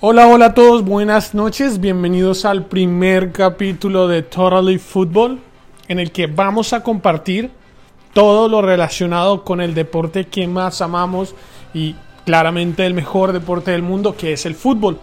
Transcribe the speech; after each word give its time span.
Hola, 0.00 0.26
hola 0.26 0.46
a 0.46 0.54
todos, 0.54 0.84
buenas 0.84 1.34
noches, 1.34 1.80
bienvenidos 1.80 2.44
al 2.44 2.66
primer 2.66 3.32
capítulo 3.32 4.06
de 4.06 4.22
Totally 4.22 4.78
Football, 4.78 5.40
en 5.88 5.98
el 5.98 6.12
que 6.12 6.26
vamos 6.26 6.74
a 6.74 6.82
compartir 6.82 7.50
todo 8.12 8.48
lo 8.48 8.60
relacionado 8.60 9.44
con 9.44 9.62
el 9.62 9.72
deporte 9.72 10.26
que 10.26 10.46
más 10.46 10.82
amamos 10.82 11.34
y 11.72 11.94
claramente 12.26 12.84
el 12.84 12.92
mejor 12.92 13.32
deporte 13.32 13.70
del 13.70 13.82
mundo, 13.82 14.16
que 14.16 14.34
es 14.34 14.44
el 14.44 14.54
fútbol. 14.54 14.98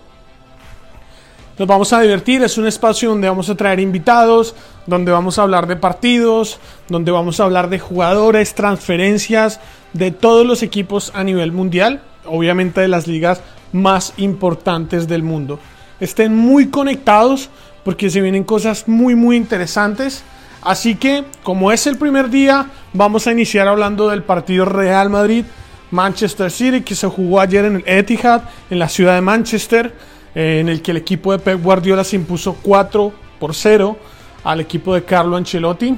Nos 1.58 1.68
vamos 1.68 1.94
a 1.94 2.02
divertir, 2.02 2.44
es 2.44 2.58
un 2.58 2.68
espacio 2.68 3.10
donde 3.10 3.28
vamos 3.28 3.50
a 3.50 3.56
traer 3.56 3.80
invitados, 3.80 4.56
donde 4.86 5.12
vamos 5.12 5.40
a 5.40 5.44
hablar 5.44 5.68
de 5.68 5.78
partidos, 5.78 6.60
donde 6.90 7.12
vamos 7.12 7.40
a 7.40 7.46
hablar 7.46 7.70
de 7.70 7.80
jugadores, 7.80 8.54
transferencias, 8.54 9.60
de 9.94 10.12
todos 10.12 10.46
los 10.46 10.64
equipos 10.64 11.12
a 11.16 11.24
nivel 11.24 11.52
mundial, 11.52 12.02
obviamente 12.26 12.82
de 12.82 12.88
las 12.88 13.08
ligas 13.08 13.42
más 13.72 14.14
importantes 14.18 15.08
del 15.08 15.24
mundo. 15.24 15.60
Estén 16.00 16.36
muy 16.36 16.70
conectados 16.70 17.50
porque 17.84 18.10
se 18.10 18.22
vienen 18.22 18.44
cosas 18.44 18.88
muy 18.88 19.16
muy 19.16 19.36
interesantes. 19.38 20.24
Así 20.62 20.96
que, 20.96 21.24
como 21.42 21.72
es 21.72 21.88
el 21.88 21.98
primer 21.98 22.30
día, 22.30 22.68
vamos 22.94 23.26
a 23.26 23.32
iniciar 23.32 23.68
hablando 23.68 24.10
del 24.10 24.24
partido 24.24 24.66
Real 24.66 25.10
Madrid 25.10 25.46
Manchester 25.92 26.50
City 26.50 26.82
que 26.82 26.96
se 26.96 27.08
jugó 27.08 27.40
ayer 27.40 27.66
en 27.66 27.76
el 27.76 27.84
Etihad, 27.86 28.44
en 28.70 28.80
la 28.80 28.90
ciudad 28.90 29.16
de 29.16 29.22
Manchester, 29.22 29.94
eh, 30.34 30.60
en 30.62 30.70
el 30.70 30.82
que 30.82 30.92
el 30.92 30.98
equipo 30.98 31.32
de 31.34 31.40
Pep 31.40 31.62
Guardiola 31.62 32.04
se 32.04 32.16
impuso 32.16 32.58
4 32.62 33.14
por 33.40 33.54
0 33.54 33.98
al 34.44 34.62
equipo 34.62 34.96
de 34.96 35.04
Carlo 35.04 35.36
Ancelotti. 35.36 35.98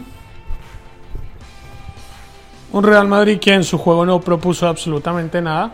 Un 2.71 2.83
Real 2.83 3.07
Madrid 3.07 3.39
que 3.39 3.53
en 3.53 3.63
su 3.63 3.77
juego 3.77 4.05
no 4.05 4.19
propuso 4.19 4.67
absolutamente 4.67 5.41
nada. 5.41 5.71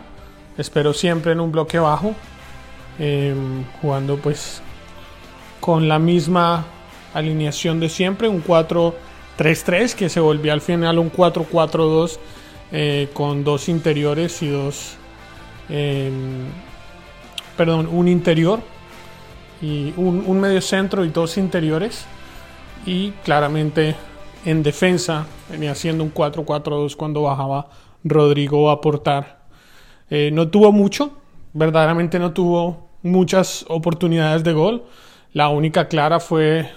Espero 0.58 0.92
siempre 0.92 1.32
en 1.32 1.40
un 1.40 1.52
bloque 1.52 1.78
bajo. 1.78 2.14
Em, 2.98 3.64
jugando 3.80 4.18
pues 4.18 4.60
con 5.60 5.88
la 5.88 5.98
misma 5.98 6.66
alineación 7.14 7.80
de 7.80 7.88
siempre. 7.88 8.28
Un 8.28 8.42
4-3-3 8.42 9.94
que 9.94 10.08
se 10.08 10.20
volvió 10.20 10.52
al 10.52 10.60
final 10.60 10.98
un 10.98 11.10
4-4-2 11.10 12.18
eh, 12.72 13.08
con 13.12 13.44
dos 13.44 13.68
interiores 13.68 14.42
y 14.42 14.48
dos... 14.48 14.96
Em, 15.68 16.46
perdón, 17.56 17.88
un 17.90 18.08
interior 18.08 18.60
y 19.62 19.92
un, 19.96 20.24
un 20.26 20.40
medio 20.40 20.60
centro 20.60 21.04
y 21.04 21.08
dos 21.08 21.38
interiores. 21.38 22.04
Y 22.86 23.12
claramente 23.24 23.96
en 24.44 24.62
defensa 24.62 25.26
venía 25.50 25.74
siendo 25.74 26.04
un 26.04 26.12
4-4-2 26.12 26.96
cuando 26.96 27.22
bajaba 27.22 27.68
Rodrigo 28.04 28.70
a 28.70 28.74
aportar. 28.74 29.39
Eh, 30.10 30.30
no 30.32 30.48
tuvo 30.48 30.72
mucho, 30.72 31.18
verdaderamente 31.52 32.18
no 32.18 32.32
tuvo 32.32 32.90
muchas 33.02 33.64
oportunidades 33.68 34.44
de 34.44 34.52
gol. 34.52 34.84
La 35.32 35.48
única 35.48 35.88
clara 35.88 36.20
fue 36.20 36.68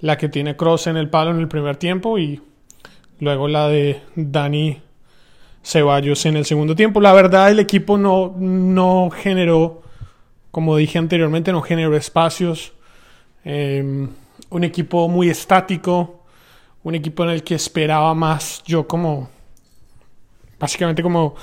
la 0.00 0.16
que 0.16 0.28
tiene 0.28 0.56
Cross 0.56 0.86
en 0.86 0.96
el 0.96 1.10
palo 1.10 1.32
en 1.32 1.38
el 1.38 1.48
primer 1.48 1.76
tiempo 1.76 2.18
y 2.18 2.40
luego 3.18 3.48
la 3.48 3.68
de 3.68 4.02
Dani 4.14 4.80
Ceballos 5.62 6.24
en 6.26 6.36
el 6.36 6.44
segundo 6.44 6.76
tiempo. 6.76 7.00
La 7.00 7.12
verdad 7.12 7.50
el 7.50 7.58
equipo 7.58 7.98
no, 7.98 8.34
no 8.38 9.10
generó, 9.10 9.82
como 10.52 10.76
dije 10.76 10.98
anteriormente, 10.98 11.50
no 11.50 11.62
generó 11.62 11.96
espacios. 11.96 12.72
Eh, 13.44 14.08
un 14.50 14.64
equipo 14.64 15.08
muy 15.08 15.28
estático, 15.28 16.24
un 16.84 16.94
equipo 16.94 17.24
en 17.24 17.30
el 17.30 17.42
que 17.42 17.54
esperaba 17.54 18.14
más 18.14 18.62
yo 18.64 18.86
como, 18.86 19.28
básicamente 20.58 21.02
como, 21.02 21.34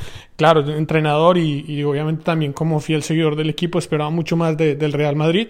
claro, 0.44 0.76
entrenador 0.76 1.38
y, 1.38 1.81
obviamente 1.86 2.22
también 2.26 2.52
como 2.52 2.81
fiel 2.81 3.02
seguidor 3.02 3.38
del 3.38 3.50
equipo, 3.50 3.80
esperaba 3.80 4.09
mucho 4.09 4.36
más 4.36 4.58
del 4.58 4.92
Real 4.92 5.16
Madrid. 5.16 5.48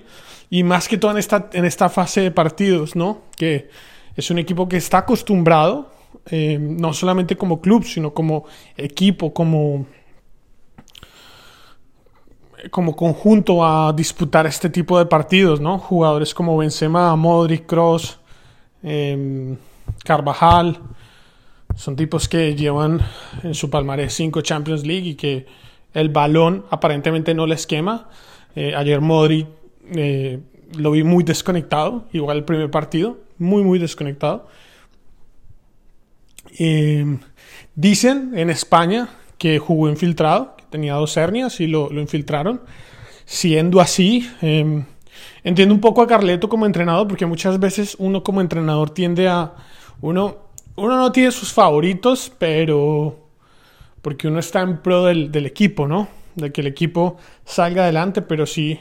Y 0.51 0.61
más 0.61 0.87
que 0.87 0.99
todo 0.99 1.09
en 1.09 1.17
esta, 1.17 1.49
en 1.51 1.65
esta 1.65 1.89
fase 1.89 2.21
de 2.21 2.29
partidos, 2.29 2.95
¿no? 2.95 3.21
Que 3.35 3.69
es 4.15 4.29
un 4.29 4.37
equipo 4.37 4.69
que 4.69 4.77
está 4.77 4.99
acostumbrado, 4.99 5.89
eh, 6.29 6.59
no 6.61 6.93
solamente 6.93 7.35
como 7.35 7.59
club, 7.59 7.83
sino 7.85 8.13
como 8.13 8.45
equipo, 8.77 9.33
como 9.33 9.87
como 12.69 12.95
conjunto 12.95 13.65
a 13.65 13.91
disputar 13.93 14.45
este 14.45 14.69
tipo 14.69 14.99
de 14.99 15.07
partidos, 15.07 15.59
¿no? 15.59 15.79
Jugadores 15.79 16.35
como 16.35 16.55
Benzema, 16.55 17.15
Modric, 17.15 17.65
Cross, 17.65 18.19
eh, 18.83 19.57
Carvajal, 20.05 20.79
son 21.75 21.95
tipos 21.95 22.27
que 22.27 22.55
llevan 22.55 23.01
en 23.43 23.53
su 23.53 23.69
palmarés 23.69 24.13
5 24.13 24.41
Champions 24.41 24.85
League 24.85 25.09
y 25.09 25.15
que 25.15 25.45
el 25.93 26.09
balón 26.09 26.65
aparentemente 26.69 27.33
no 27.33 27.45
les 27.45 27.67
quema. 27.67 28.09
Eh, 28.55 28.73
ayer 28.75 29.01
Modric 29.01 29.47
eh, 29.91 30.39
lo 30.77 30.91
vi 30.91 31.03
muy 31.03 31.23
desconectado, 31.23 32.05
igual 32.13 32.37
el 32.37 32.43
primer 32.45 32.71
partido, 32.71 33.17
muy 33.37 33.63
muy 33.63 33.79
desconectado. 33.79 34.47
Eh, 36.59 37.17
dicen 37.75 38.31
en 38.35 38.49
España 38.49 39.09
que 39.37 39.59
jugó 39.59 39.89
infiltrado, 39.89 40.55
que 40.57 40.63
tenía 40.69 40.93
dos 40.93 41.17
hernias 41.17 41.59
y 41.59 41.67
lo, 41.67 41.89
lo 41.89 42.01
infiltraron. 42.01 42.61
Siendo 43.25 43.79
así, 43.79 44.29
eh, 44.41 44.83
entiendo 45.43 45.73
un 45.73 45.81
poco 45.81 46.01
a 46.01 46.07
Carleto 46.07 46.49
como 46.49 46.65
entrenador, 46.65 47.07
porque 47.07 47.25
muchas 47.25 47.59
veces 47.59 47.95
uno 47.99 48.23
como 48.23 48.41
entrenador 48.41 48.91
tiende 48.91 49.27
a... 49.27 49.53
Uno, 50.01 50.37
uno 50.75 50.97
no 50.97 51.11
tiene 51.11 51.31
sus 51.31 51.53
favoritos, 51.53 52.31
pero... 52.37 53.19
Porque 54.01 54.27
uno 54.27 54.39
está 54.39 54.61
en 54.61 54.81
pro 54.81 55.05
del, 55.05 55.45
equipo, 55.45 55.87
¿no? 55.87 56.09
De 56.35 56.51
que 56.51 56.61
el 56.61 56.67
equipo 56.67 57.17
salga 57.45 57.83
adelante, 57.83 58.21
pero 58.21 58.45
sí, 58.45 58.79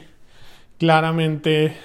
claramente... 0.77 1.77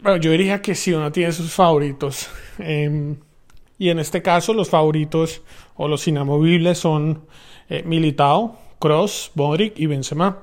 Bueno, 0.00 0.18
yo 0.18 0.30
diría 0.30 0.60
que 0.62 0.74
sí, 0.74 0.92
uno 0.92 1.10
tiene 1.10 1.32
sus 1.32 1.52
favoritos. 1.52 2.28
Eh, 2.58 3.16
y 3.78 3.90
en 3.90 4.00
este 4.00 4.20
caso 4.22 4.52
los 4.52 4.68
favoritos 4.68 5.42
o 5.76 5.86
los 5.88 6.06
inamovibles 6.08 6.78
son 6.78 7.24
eh, 7.68 7.82
Militao, 7.84 8.58
Cross, 8.80 9.30
Modric 9.34 9.78
y 9.78 9.86
Benzema. 9.86 10.38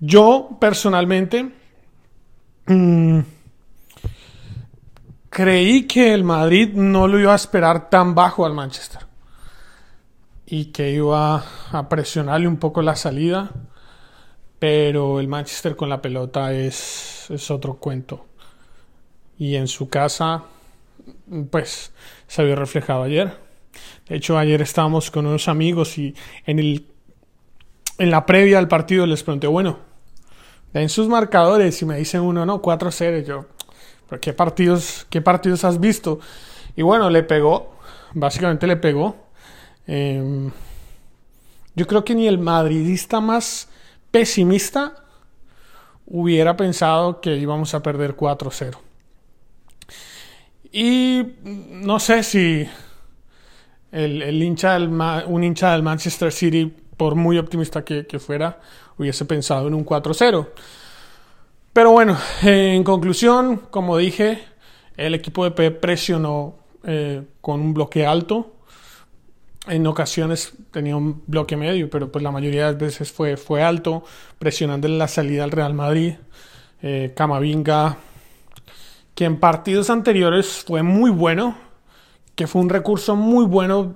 Yo 0.00 0.50
personalmente 0.60 1.50
mmm, 2.66 3.20
creí 5.30 5.86
que 5.86 6.14
el 6.14 6.24
Madrid 6.24 6.72
no 6.74 7.08
lo 7.08 7.18
iba 7.18 7.32
a 7.32 7.36
esperar 7.36 7.90
tan 7.90 8.14
bajo 8.14 8.46
al 8.46 8.54
Manchester 8.54 9.02
y 10.46 10.66
que 10.66 10.90
iba 10.90 11.44
a 11.72 11.88
presionarle 11.88 12.48
un 12.48 12.56
poco 12.56 12.80
la 12.80 12.96
salida, 12.96 13.50
pero 14.58 15.20
el 15.20 15.28
Manchester 15.28 15.76
con 15.76 15.90
la 15.90 16.00
pelota 16.00 16.52
es, 16.52 17.26
es 17.28 17.50
otro 17.50 17.74
cuento. 17.74 18.26
Y 19.38 19.56
en 19.56 19.68
su 19.68 19.88
casa, 19.88 20.44
pues 21.50 21.92
se 22.26 22.44
vio 22.44 22.56
reflejado 22.56 23.02
ayer. 23.02 23.36
De 24.08 24.16
hecho, 24.16 24.38
ayer 24.38 24.62
estábamos 24.62 25.10
con 25.10 25.26
unos 25.26 25.48
amigos 25.48 25.98
y 25.98 26.14
en, 26.46 26.58
el, 26.58 26.86
en 27.98 28.10
la 28.10 28.24
previa 28.24 28.58
al 28.58 28.68
partido 28.68 29.06
les 29.06 29.22
pregunté, 29.22 29.46
bueno, 29.46 29.78
en 30.72 30.88
sus 30.88 31.08
marcadores 31.08 31.80
y 31.82 31.84
me 31.84 31.98
dicen 31.98 32.22
uno, 32.22 32.46
no, 32.46 32.62
4-0. 32.62 33.24
Yo, 33.24 33.46
¿pero 33.48 33.57
qué 34.20 34.32
partidos, 34.32 35.06
qué 35.10 35.20
partidos 35.20 35.64
has 35.64 35.78
visto? 35.78 36.18
Y 36.76 36.82
bueno, 36.82 37.10
le 37.10 37.22
pegó, 37.22 37.74
básicamente 38.14 38.66
le 38.66 38.76
pegó. 38.76 39.16
Eh, 39.86 40.50
yo 41.74 41.86
creo 41.86 42.04
que 42.04 42.14
ni 42.14 42.26
el 42.26 42.38
madridista 42.38 43.20
más 43.20 43.68
pesimista 44.10 45.04
hubiera 46.06 46.56
pensado 46.56 47.20
que 47.20 47.36
íbamos 47.36 47.74
a 47.74 47.82
perder 47.82 48.16
4-0. 48.16 48.78
Y 50.72 51.22
no 51.44 52.00
sé 52.00 52.22
si 52.22 52.66
el, 53.92 54.42
hincha 54.42 54.72
del, 54.74 54.88
un 54.88 55.44
hincha 55.44 55.72
del 55.72 55.82
Manchester 55.82 56.32
City, 56.32 56.74
por 56.96 57.14
muy 57.14 57.38
optimista 57.38 57.84
que 57.84 58.18
fuera, 58.18 58.60
hubiese 58.98 59.24
pensado 59.24 59.68
en 59.68 59.74
un 59.74 59.84
4-0. 59.86 60.48
Pero 61.78 61.92
bueno, 61.92 62.18
en 62.42 62.82
conclusión, 62.82 63.68
como 63.70 63.96
dije, 63.96 64.42
el 64.96 65.14
equipo 65.14 65.44
de 65.44 65.52
Pep 65.52 65.78
presionó 65.78 66.56
eh, 66.82 67.22
con 67.40 67.60
un 67.60 67.72
bloque 67.72 68.04
alto. 68.04 68.56
En 69.68 69.86
ocasiones 69.86 70.54
tenía 70.72 70.96
un 70.96 71.22
bloque 71.28 71.56
medio, 71.56 71.88
pero 71.88 72.10
pues 72.10 72.24
la 72.24 72.32
mayoría 72.32 72.66
de 72.66 72.72
las 72.72 72.80
veces 72.80 73.12
fue, 73.12 73.36
fue 73.36 73.62
alto, 73.62 74.02
presionando 74.40 74.88
la 74.88 75.06
salida 75.06 75.44
al 75.44 75.52
Real 75.52 75.72
Madrid. 75.72 76.14
Eh, 76.82 77.12
Camavinga, 77.14 77.98
que 79.14 79.26
en 79.26 79.38
partidos 79.38 79.88
anteriores 79.88 80.64
fue 80.66 80.82
muy 80.82 81.12
bueno, 81.12 81.56
que 82.34 82.48
fue 82.48 82.60
un 82.60 82.70
recurso 82.70 83.14
muy 83.14 83.44
bueno 83.44 83.94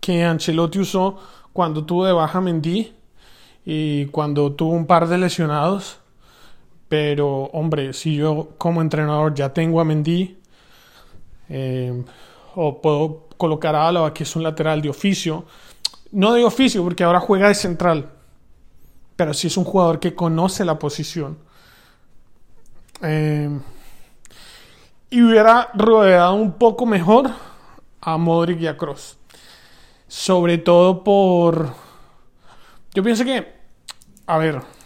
que 0.00 0.24
Ancelotti 0.24 0.78
usó 0.78 1.18
cuando 1.52 1.84
tuvo 1.84 2.06
de 2.06 2.14
baja 2.14 2.40
Mendy 2.40 2.94
y 3.66 4.06
cuando 4.06 4.52
tuvo 4.52 4.72
un 4.72 4.86
par 4.86 5.06
de 5.06 5.18
lesionados. 5.18 5.98
Pero, 6.96 7.46
hombre, 7.46 7.92
si 7.92 8.14
yo 8.14 8.50
como 8.56 8.80
entrenador 8.80 9.34
ya 9.34 9.52
tengo 9.52 9.80
a 9.80 9.84
Mendy, 9.84 10.38
eh, 11.48 12.04
o 12.54 12.80
puedo 12.80 13.26
colocar 13.36 13.74
a 13.74 13.88
Álava, 13.88 14.14
que 14.14 14.22
es 14.22 14.36
un 14.36 14.44
lateral 14.44 14.80
de 14.80 14.90
oficio, 14.90 15.44
no 16.12 16.34
de 16.34 16.44
oficio, 16.44 16.84
porque 16.84 17.02
ahora 17.02 17.18
juega 17.18 17.48
de 17.48 17.56
central, 17.56 18.12
pero 19.16 19.34
sí 19.34 19.48
es 19.48 19.56
un 19.56 19.64
jugador 19.64 19.98
que 19.98 20.14
conoce 20.14 20.64
la 20.64 20.78
posición. 20.78 21.36
Eh, 23.02 23.50
y 25.10 25.20
hubiera 25.20 25.70
rodeado 25.74 26.34
un 26.34 26.52
poco 26.52 26.86
mejor 26.86 27.28
a 28.02 28.16
Modric 28.18 28.60
y 28.60 28.68
a 28.68 28.76
Kroos. 28.76 29.18
Sobre 30.06 30.58
todo 30.58 31.02
por... 31.02 31.70
Yo 32.94 33.02
pienso 33.02 33.24
que... 33.24 33.52
A 34.28 34.38
ver. 34.38 34.83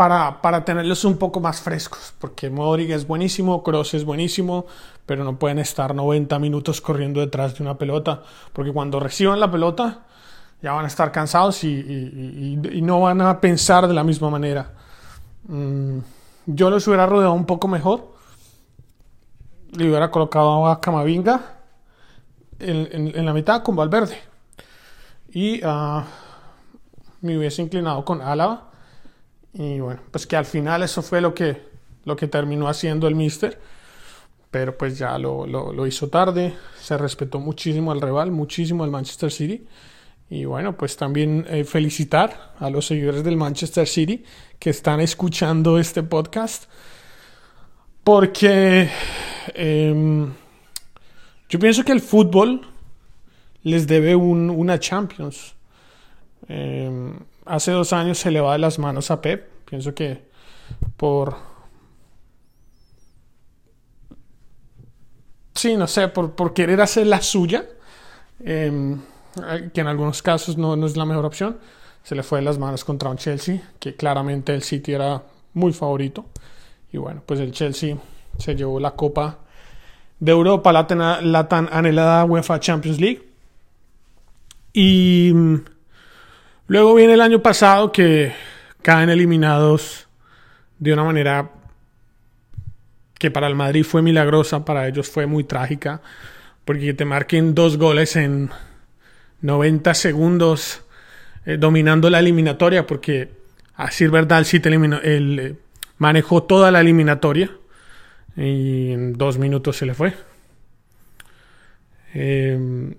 Para, 0.00 0.40
para 0.40 0.64
tenerlos 0.64 1.04
un 1.04 1.18
poco 1.18 1.40
más 1.40 1.60
frescos. 1.60 2.14
Porque 2.18 2.48
Modric 2.48 2.88
es 2.88 3.06
buenísimo, 3.06 3.62
Kroos 3.62 3.92
es 3.92 4.06
buenísimo. 4.06 4.64
Pero 5.04 5.24
no 5.24 5.38
pueden 5.38 5.58
estar 5.58 5.94
90 5.94 6.38
minutos 6.38 6.80
corriendo 6.80 7.20
detrás 7.20 7.54
de 7.54 7.62
una 7.62 7.76
pelota. 7.76 8.22
Porque 8.54 8.72
cuando 8.72 8.98
reciban 8.98 9.38
la 9.38 9.50
pelota 9.50 10.06
ya 10.62 10.72
van 10.72 10.86
a 10.86 10.88
estar 10.88 11.12
cansados 11.12 11.62
y, 11.64 12.56
no 12.82 13.02
van 13.02 13.20
a 13.20 13.42
pensar 13.42 13.88
de 13.88 13.92
la 13.92 14.02
misma 14.02 14.30
manera. 14.30 14.72
Mm, 15.46 15.98
yo 16.46 16.70
los 16.70 16.88
hubiera 16.88 17.04
rodeado 17.04 17.34
un 17.34 17.44
poco 17.44 17.68
mejor. 17.68 18.14
Le 19.72 19.86
hubiera 19.86 20.10
colocado 20.10 20.66
a 20.66 20.80
Camavinga 20.80 21.56
en, 22.58 23.26
la 23.26 23.34
mitad 23.34 23.62
con 23.62 23.76
Valverde. 23.76 24.16
Y 25.30 25.62
uh, 25.62 26.02
me 27.20 27.36
hubiese 27.36 27.60
inclinado 27.60 28.02
con 28.02 28.22
Álava. 28.22 28.69
Y 29.52 29.80
bueno, 29.80 30.00
pues 30.10 30.26
que 30.26 30.36
al 30.36 30.44
final 30.44 30.82
eso 30.82 31.02
fue 31.02 31.20
lo 31.20 31.34
que, 31.34 31.62
lo 32.04 32.16
que 32.16 32.28
terminó 32.28 32.68
haciendo 32.68 33.08
el 33.08 33.14
Mister. 33.14 33.58
Pero 34.50 34.76
pues 34.76 34.98
ya 34.98 35.16
lo, 35.18 35.46
lo, 35.46 35.86
hizo 35.86 36.08
tarde. 36.08 36.54
Se 36.80 36.98
respetó 36.98 37.38
muchísimo 37.38 37.92
al 37.92 38.00
rival, 38.00 38.32
muchísimo 38.32 38.82
al 38.82 38.90
Manchester 38.90 39.30
City. 39.30 39.64
Y 40.28 40.44
bueno, 40.44 40.76
pues 40.76 40.96
también 40.96 41.46
eh, 41.48 41.64
felicitar 41.64 42.54
a 42.58 42.70
los 42.70 42.86
seguidores 42.86 43.22
del 43.22 43.36
Manchester 43.36 43.86
City 43.86 44.24
que 44.58 44.70
están 44.70 45.00
escuchando 45.00 45.78
este 45.78 46.02
podcast. 46.02 46.64
Porque 48.02 48.88
em, 49.54 50.32
yo 51.48 51.58
pienso 51.58 51.84
que 51.84 51.92
el 51.92 52.00
fútbol 52.00 52.66
les 53.62 53.86
debe 53.86 54.16
una 54.16 54.80
Champions. 54.80 55.54
Em, 56.48 57.14
hace 57.44 57.72
dos 57.72 57.92
años 57.92 58.18
se 58.18 58.30
le 58.30 58.40
va 58.40 58.52
de 58.52 58.58
las 58.58 58.78
manos 58.78 59.10
a 59.10 59.20
Pep. 59.20 59.48
Pienso 59.64 59.94
que 59.94 60.22
por... 60.96 61.36
Sí, 65.54 65.76
no 65.76 65.86
sé, 65.86 66.08
por, 66.08 66.32
por 66.32 66.54
querer 66.54 66.80
hacer 66.80 67.06
la 67.06 67.20
suya, 67.20 67.66
em, 68.42 68.98
que 69.74 69.80
en 69.80 69.86
algunos 69.86 70.22
casos 70.22 70.56
no, 70.56 70.74
no, 70.76 70.86
es 70.86 70.96
la 70.96 71.04
mejor 71.04 71.26
opción, 71.26 71.58
se 72.02 72.14
le 72.14 72.22
fue 72.22 72.38
de 72.38 72.46
las 72.46 72.58
manos 72.58 72.84
contra 72.84 73.10
un 73.10 73.18
Chelsea, 73.18 73.60
que 73.78 73.94
claramente 73.94 74.54
el 74.54 74.62
City 74.62 74.92
era 74.92 75.22
muy 75.52 75.72
favorito. 75.72 76.26
Y 76.92 76.96
bueno, 76.96 77.22
pues 77.26 77.40
el 77.40 77.52
Chelsea 77.52 77.96
se 78.38 78.56
llevó 78.56 78.80
la 78.80 78.92
Copa 78.92 79.38
de 80.18 80.32
Europa, 80.32 80.72
la, 80.72 81.20
la 81.20 81.48
tan 81.48 81.68
anhelada 81.70 82.24
UEFA 82.24 82.58
Champions 82.60 83.00
League. 83.00 83.28
Y 84.72 85.32
luego 86.70 86.94
viene 86.94 87.14
el 87.14 87.20
año 87.20 87.42
pasado 87.42 87.90
que 87.90 88.32
caen 88.80 89.10
eliminados 89.10 90.06
de 90.78 90.92
una 90.92 91.02
manera 91.02 91.50
que 93.18 93.32
para 93.32 93.48
el 93.48 93.56
Madrid 93.56 93.82
fue 93.82 94.02
milagrosa, 94.02 94.64
para 94.64 94.86
ellos 94.86 95.10
fue 95.10 95.26
muy 95.26 95.42
trágica, 95.42 96.00
porque 96.64 96.94
te 96.94 97.04
marquen 97.04 97.56
dos 97.56 97.76
goles 97.76 98.14
en 98.14 98.50
90 99.40 99.94
segundos 99.94 100.84
eh, 101.44 101.56
dominando 101.58 102.08
la 102.08 102.20
eliminatoria, 102.20 102.86
porque 102.86 103.30
a 103.74 103.86
decir 103.86 104.12
verdad, 104.12 104.44
sí 104.44 104.60
eliminó, 104.62 105.00
él 105.02 105.38
eh, 105.40 105.56
manejó 105.98 106.44
toda 106.44 106.70
la 106.70 106.82
eliminatoria 106.82 107.50
y 108.36 108.92
en 108.92 109.14
dos 109.14 109.38
minutos 109.38 109.76
se 109.76 109.86
le 109.86 109.94
fue. 109.94 110.14
Eh, 112.14 112.94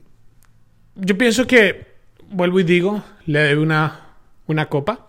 yo 0.96 1.18
pienso 1.18 1.48
que, 1.48 1.91
vuelvo 2.31 2.60
y 2.60 2.63
digo, 2.63 3.04
le 3.25 3.39
debe 3.39 3.62
una, 3.62 4.00
una 4.48 4.68
copa. 4.68 5.07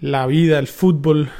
La 0.00 0.26
vida, 0.26 0.58
el 0.58 0.66
fútbol, 0.66 1.30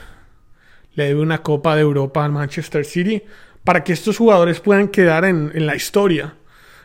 le 0.94 1.04
debe 1.04 1.20
una 1.20 1.42
copa 1.42 1.74
de 1.74 1.82
Europa 1.82 2.24
al 2.24 2.32
Manchester 2.32 2.84
City 2.84 3.22
para 3.64 3.84
que 3.84 3.92
estos 3.92 4.18
jugadores 4.18 4.60
puedan 4.60 4.88
quedar 4.88 5.24
en, 5.24 5.66
la 5.66 5.76
historia, 5.76 6.34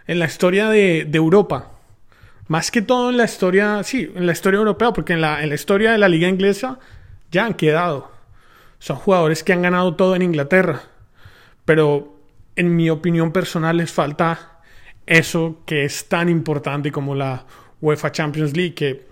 en 0.08 0.20
la 0.20 0.26
historia 0.26 0.70
de, 0.70 1.10
Europa. 1.14 1.72
Más 2.48 2.72
que 2.72 2.82
todo 2.82 3.10
en 3.10 3.18
la 3.18 3.26
historia, 3.26 3.84
sí, 3.84 4.12
en 4.16 4.26
la 4.26 4.34
historia 4.34 4.60
europea, 4.60 4.94
porque 4.94 5.14
en 5.14 5.22
la, 5.22 5.42
en 5.42 5.50
la 5.50 5.56
historia 5.56 5.92
de 5.92 5.98
la 5.98 6.08
liga 6.08 6.28
inglesa 6.28 6.80
ya 7.32 7.46
han 7.46 7.56
quedado. 7.56 8.12
Son 8.80 8.98
jugadores 8.98 9.44
que 9.44 9.54
han 9.54 9.64
ganado 9.64 9.96
todo 9.96 10.16
en 10.16 10.22
Inglaterra. 10.22 10.84
Pero 11.66 12.20
en 12.56 12.76
mi 12.76 12.90
opinión 12.90 13.32
personal 13.32 13.78
les 13.78 13.92
falta 13.92 14.62
eso 15.08 15.62
que 15.66 15.86
es 15.86 16.08
tan 16.08 16.30
importante 16.30 16.92
como 16.92 17.16
la 17.16 17.46
UEFA 17.86 18.12
Champions 18.12 18.58
League, 18.58 18.74
que 18.74 19.06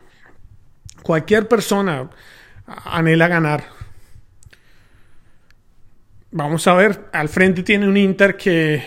cualquier 1.03 1.47
persona 1.47 2.09
anhela 2.65 3.27
ganar. 3.27 3.63
Vamos 6.31 6.65
a 6.65 6.73
ver, 6.73 7.09
al 7.13 7.29
frente 7.29 7.61
tiene 7.61 7.87
un 7.87 7.97
Inter 7.97 8.35
que 8.35 8.83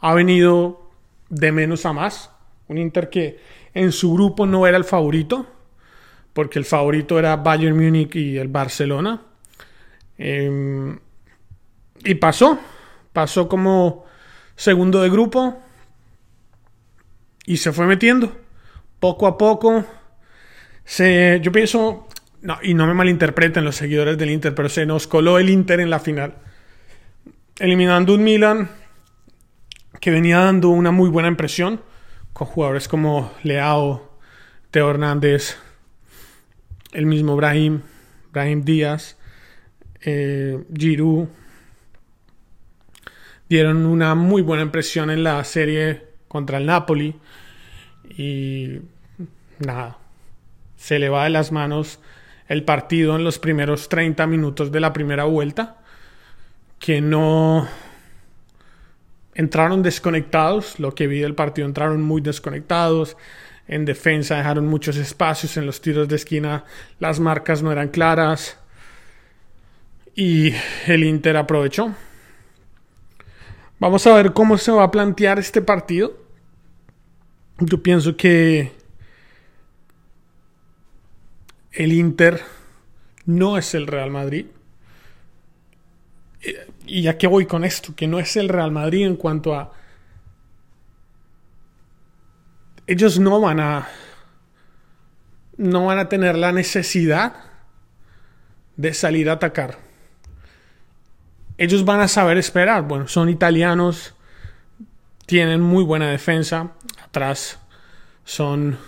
ha 0.00 0.14
venido 0.14 0.90
de 1.28 1.52
menos 1.52 1.84
a 1.84 1.92
más, 1.92 2.30
un 2.68 2.78
Inter 2.78 3.10
que 3.10 3.38
en 3.74 3.92
su 3.92 4.14
grupo 4.14 4.46
no 4.46 4.66
era 4.66 4.78
el 4.78 4.84
favorito, 4.84 5.46
porque 6.32 6.58
el 6.58 6.64
favorito 6.64 7.18
era 7.18 7.36
Bayern 7.36 7.76
Múnich 7.76 8.16
y 8.16 8.38
el 8.38 8.48
Barcelona. 8.48 9.20
Em, 10.16 10.98
y 12.04 12.14
pasó, 12.14 12.58
pasó 13.12 13.46
como 13.46 14.06
segundo 14.56 15.02
de 15.02 15.10
grupo, 15.10 15.60
y 17.44 17.58
se 17.58 17.72
fue 17.72 17.86
metiendo 17.86 18.41
poco 19.02 19.26
a 19.26 19.36
poco. 19.36 19.84
Se, 20.84 21.40
yo 21.42 21.50
pienso, 21.50 22.06
no, 22.40 22.58
y 22.62 22.74
no 22.74 22.86
me 22.86 22.94
malinterpreten 22.94 23.64
los 23.64 23.74
seguidores 23.74 24.16
del 24.16 24.30
Inter, 24.30 24.54
pero 24.54 24.68
se 24.68 24.86
nos 24.86 25.08
coló 25.08 25.40
el 25.40 25.50
Inter 25.50 25.80
en 25.80 25.90
la 25.90 25.98
final, 25.98 26.36
eliminando 27.58 28.14
un 28.14 28.22
Milan 28.22 28.70
que 30.00 30.12
venía 30.12 30.38
dando 30.38 30.68
una 30.68 30.92
muy 30.92 31.10
buena 31.10 31.26
impresión 31.26 31.80
con 32.32 32.46
jugadores 32.46 32.86
como 32.86 33.32
Leao, 33.42 34.18
Teo 34.70 34.90
Hernández, 34.90 35.56
el 36.92 37.06
mismo 37.06 37.34
Brahim, 37.34 37.80
Brahim 38.30 38.62
Díaz, 38.62 39.18
eh, 40.02 40.62
Giroud. 40.72 41.26
Dieron 43.48 43.84
una 43.84 44.14
muy 44.14 44.42
buena 44.42 44.62
impresión 44.62 45.10
en 45.10 45.24
la 45.24 45.42
serie 45.42 46.06
contra 46.28 46.58
el 46.58 46.66
Napoli. 46.66 47.16
Y 48.16 48.80
nada, 49.62 49.98
se 50.76 50.98
le 50.98 51.08
va 51.08 51.24
de 51.24 51.30
las 51.30 51.52
manos 51.52 52.00
el 52.48 52.64
partido 52.64 53.16
en 53.16 53.24
los 53.24 53.38
primeros 53.38 53.88
30 53.88 54.26
minutos 54.26 54.72
de 54.72 54.80
la 54.80 54.92
primera 54.92 55.24
vuelta, 55.24 55.78
que 56.78 57.00
no 57.00 57.68
entraron 59.34 59.82
desconectados, 59.82 60.78
lo 60.78 60.94
que 60.94 61.06
vi 61.06 61.20
del 61.20 61.34
partido 61.34 61.66
entraron 61.66 62.02
muy 62.02 62.20
desconectados, 62.20 63.16
en 63.68 63.84
defensa 63.84 64.36
dejaron 64.36 64.66
muchos 64.66 64.96
espacios, 64.96 65.56
en 65.56 65.66
los 65.66 65.80
tiros 65.80 66.08
de 66.08 66.16
esquina 66.16 66.64
las 66.98 67.20
marcas 67.20 67.62
no 67.62 67.72
eran 67.72 67.88
claras 67.88 68.58
y 70.14 70.52
el 70.86 71.04
Inter 71.04 71.36
aprovechó. 71.36 71.94
Vamos 73.78 74.06
a 74.06 74.14
ver 74.14 74.32
cómo 74.32 74.58
se 74.58 74.70
va 74.70 74.84
a 74.84 74.90
plantear 74.90 75.38
este 75.38 75.62
partido. 75.62 76.16
Yo 77.58 77.82
pienso 77.82 78.16
que 78.16 78.72
el 81.72 81.92
Inter 81.92 82.42
no 83.24 83.58
es 83.58 83.74
el 83.74 83.86
Real 83.86 84.10
Madrid. 84.10 84.46
Y 86.86 87.02
ya 87.02 87.16
que 87.16 87.26
voy 87.26 87.46
con 87.46 87.64
esto, 87.64 87.94
que 87.94 88.06
no 88.06 88.18
es 88.18 88.36
el 88.36 88.48
Real 88.48 88.70
Madrid 88.70 89.06
en 89.06 89.16
cuanto 89.16 89.54
a... 89.54 89.72
Ellos 92.86 93.18
no 93.18 93.40
van 93.40 93.60
a... 93.60 93.88
No 95.56 95.86
van 95.86 95.98
a 95.98 96.08
tener 96.08 96.36
la 96.36 96.50
necesidad 96.50 97.34
de 98.76 98.94
salir 98.94 99.28
a 99.28 99.34
atacar. 99.34 99.78
Ellos 101.58 101.84
van 101.84 102.00
a 102.00 102.08
saber 102.08 102.38
esperar. 102.38 102.82
Bueno, 102.82 103.06
son 103.06 103.28
italianos, 103.28 104.14
tienen 105.26 105.60
muy 105.60 105.84
buena 105.84 106.10
defensa 106.10 106.72
atrás 107.04 107.58
son 108.24 108.78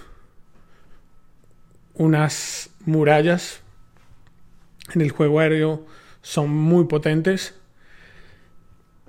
unas 1.95 2.71
murallas 2.87 3.61
en 4.95 5.01
el 5.01 5.11
juego 5.11 5.41
aéreo 5.41 5.87
son 6.23 6.51
muy 6.51 6.85
potentes 6.85 7.55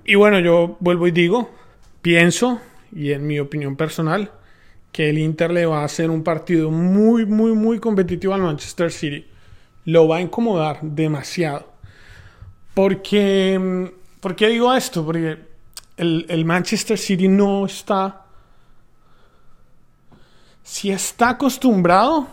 y 0.04 0.14
bueno 0.14 0.40
yo 0.40 0.76
vuelvo 0.80 1.06
y 1.06 1.10
digo 1.10 1.50
pienso 2.02 2.60
y 2.92 3.12
en 3.12 3.26
mi 3.26 3.38
opinión 3.38 3.76
personal 3.76 4.30
que 4.96 5.10
el 5.10 5.18
Inter 5.18 5.50
le 5.50 5.66
va 5.66 5.82
a 5.82 5.84
hacer 5.84 6.08
un 6.08 6.24
partido 6.24 6.70
muy, 6.70 7.26
muy, 7.26 7.52
muy 7.52 7.78
competitivo 7.78 8.32
al 8.32 8.40
Manchester 8.40 8.90
City. 8.90 9.26
Lo 9.84 10.08
va 10.08 10.16
a 10.16 10.20
incomodar 10.22 10.80
demasiado. 10.80 11.70
Porque, 12.72 13.92
¿por 14.20 14.34
qué 14.34 14.48
digo 14.48 14.72
esto? 14.74 15.04
Porque 15.04 15.38
el, 15.98 16.24
el 16.30 16.46
Manchester 16.46 16.96
City 16.96 17.28
no 17.28 17.66
está... 17.66 18.24
Si 20.62 20.90
está 20.90 21.28
acostumbrado 21.28 22.26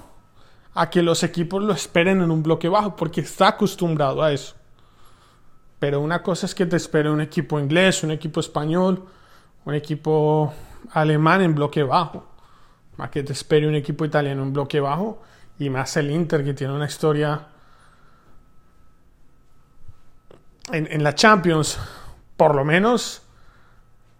a 0.75 0.89
que 0.89 1.01
los 1.01 1.23
equipos 1.23 1.61
lo 1.63 1.73
esperen 1.73 2.21
en 2.21 2.31
un 2.31 2.41
bloque 2.41 2.67
bajo, 2.67 2.95
porque 2.95 3.21
está 3.21 3.49
acostumbrado 3.49 4.23
a 4.23 4.31
eso. 4.31 4.55
Pero 5.79 5.99
una 5.99 6.23
cosa 6.23 6.45
es 6.45 6.55
que 6.55 6.65
te 6.65 6.77
espere 6.77 7.09
un 7.09 7.21
equipo 7.21 7.59
inglés, 7.59 8.03
un 8.03 8.11
equipo 8.11 8.39
español, 8.39 9.05
un 9.65 9.73
equipo 9.73 10.53
alemán 10.91 11.41
en 11.41 11.55
bloque 11.55 11.83
bajo. 11.83 12.25
Más 12.97 13.09
que 13.09 13.23
te 13.23 13.33
espere 13.33 13.67
un 13.67 13.75
equipo 13.75 14.05
italiano 14.05 14.43
en 14.43 14.53
bloque 14.53 14.79
bajo. 14.79 15.21
Y 15.59 15.69
más 15.69 15.95
el 15.97 16.09
Inter 16.09 16.43
que 16.43 16.53
tiene 16.53 16.73
una 16.73 16.85
historia 16.85 17.47
en, 20.71 21.03
la 21.03 21.13
Champions, 21.13 21.77
por 22.37 22.55
lo 22.55 22.63
menos 22.63 23.21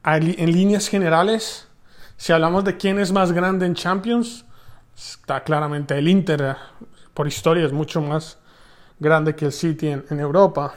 en 0.04 0.52
líneas 0.52 0.88
generales, 0.88 1.68
si 2.18 2.34
hablamos 2.34 2.64
de 2.64 2.78
quién 2.78 3.00
es 3.00 3.12
más 3.12 3.32
grande 3.32 3.66
en 3.66 3.74
Champions, 3.74 4.46
está 4.96 5.44
claramente 5.44 5.98
el 5.98 6.08
Inter, 6.08 6.56
por 7.14 7.28
historia 7.28 7.66
es 7.66 7.72
mucho 7.72 8.02
más 8.02 8.38
grande 9.00 9.36
que 9.36 9.46
el 9.46 9.52
City 9.52 9.88
en 9.88 10.20
Europa. 10.20 10.76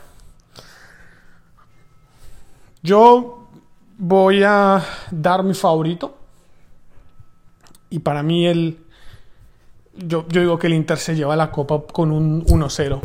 Yo 2.82 3.48
voy 3.98 4.42
a 4.42 4.82
dar 5.10 5.42
mi 5.42 5.54
favorito. 5.54 6.16
Y 7.90 8.00
para 8.00 8.22
mí 8.22 8.46
el... 8.46 8.78
Yo, 9.94 10.26
digo 10.28 10.58
que 10.58 10.66
el 10.66 10.74
Inter 10.74 10.98
se 10.98 11.16
lleva 11.16 11.36
la 11.36 11.50
copa 11.50 11.82
con 11.92 12.12
un 12.12 12.44
1-0. 12.44 13.00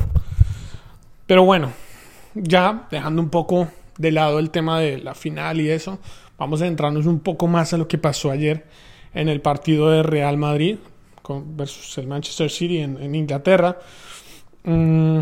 Pero 1.26 1.46
bueno, 1.46 1.72
ya 2.34 2.88
dejando 2.92 3.22
un 3.22 3.30
poco 3.30 3.70
de 3.98 4.12
lado 4.12 4.40
el 4.40 4.50
tema 4.50 4.80
de 4.80 4.98
la 4.98 5.16
final 5.16 5.62
y 5.62 5.70
eso, 5.70 6.00
vamos 6.38 6.62
a 6.62 6.68
entrarnos 6.68 7.06
un 7.06 7.20
poco 7.20 7.48
más 7.48 7.74
a 7.74 7.78
lo 7.78 7.88
que 7.88 7.98
pasó 7.98 8.30
ayer 8.30 8.68
en 9.14 9.30
el 9.30 9.42
partido 9.42 9.90
de 9.90 10.04
Real 10.04 10.38
Madrid 10.38 10.78
versus 11.46 11.98
el 11.98 12.08
Manchester 12.08 12.50
City 12.50 12.80
en, 12.80 13.16
Inglaterra. 13.16 13.78
Mm, 14.64 15.22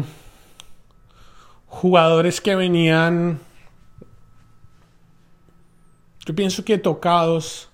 jugadores 1.67 2.41
que 2.41 2.55
venían 2.55 3.39
yo 6.29 6.35
pienso 6.35 6.63
que 6.63 6.77
tocados 6.77 7.69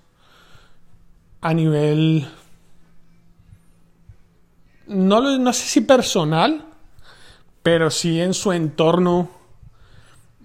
a 1.42 1.52
nivel, 1.52 2.26
no, 4.86 5.38
no 5.38 5.52
sé 5.52 5.66
si 5.66 5.82
personal, 5.82 6.64
pero 7.62 7.90
sí 7.90 8.18
en 8.18 8.32
su 8.32 8.52
entorno, 8.52 9.28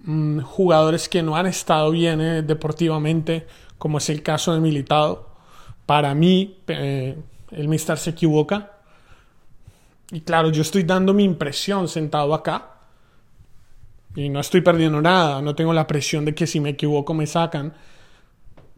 mm, 0.04 0.40
jugadores 0.40 1.08
que 1.08 1.22
no 1.22 1.36
han 1.36 1.46
estado 1.46 1.90
bien 1.90 2.20
eh, 2.20 2.42
deportivamente, 2.42 3.46
como 3.78 3.96
es 3.96 4.10
el 4.10 4.22
caso 4.22 4.52
de 4.52 4.60
Militado. 4.60 5.30
Para 5.86 6.14
mí, 6.14 6.58
eh, 6.68 7.16
el 7.52 7.68
Mister 7.68 7.98
se 7.98 8.10
equivoca. 8.10 8.72
Y 10.10 10.20
claro, 10.20 10.50
yo 10.50 10.62
estoy 10.62 10.82
dando 10.82 11.14
mi 11.14 11.24
impresión 11.24 11.88
sentado 11.88 12.34
acá. 12.34 12.70
Y 14.14 14.28
no 14.28 14.40
estoy 14.40 14.60
perdiendo 14.60 15.00
nada. 15.00 15.40
No 15.40 15.54
tengo 15.54 15.72
la 15.72 15.86
presión 15.86 16.24
de 16.24 16.34
que 16.34 16.46
si 16.46 16.60
me 16.60 16.70
equivoco 16.70 17.14
me 17.14 17.26
sacan 17.26 17.72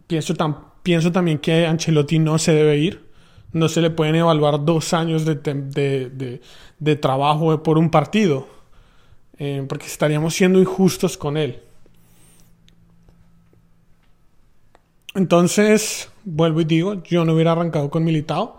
pienso, 0.07 0.35
pienso 0.83 1.13
también 1.13 1.39
que 1.39 1.67
Ancelotti 1.67 2.19
no 2.19 2.39
se 2.39 2.53
debe 2.53 2.79
ir. 2.79 3.05
No 3.53 3.69
se 3.69 3.81
le 3.81 3.91
pueden 3.91 4.17
evaluar 4.17 4.65
dos 4.65 4.93
años 4.95 5.25
de, 5.25 6.41
trabajo 7.01 7.63
por 7.63 7.79
un 7.79 7.91
partido. 7.91 8.49
Eh, 9.39 9.65
porque 9.69 9.87
estaríamos 9.87 10.35
siendo 10.35 10.61
injustos 10.61 11.17
con 11.17 11.37
él. 11.37 11.61
Entonces, 15.15 16.11
vuelvo 16.25 16.61
y 16.61 16.65
digo, 16.65 17.03
yo 17.05 17.25
no 17.25 17.35
hubiera 17.35 17.53
arrancado 17.53 17.91
con 17.91 18.03
Militao, 18.03 18.59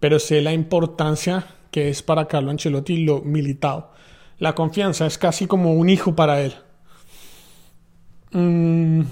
pero 0.00 0.18
sé 0.18 0.40
la 0.40 0.52
importancia 0.52 1.46
que 1.70 1.88
es 1.88 2.02
para 2.02 2.26
Carlo 2.26 2.50
Ancelotti 2.50 3.04
lo 3.04 3.20
Militao. 3.20 3.92
La 4.38 4.54
confianza 4.54 5.06
es 5.06 5.18
casi 5.18 5.46
como 5.46 5.74
un 5.74 5.88
hijo 5.88 6.16
para 6.16 6.40
él. 6.40 6.54
Mm, 8.32 9.02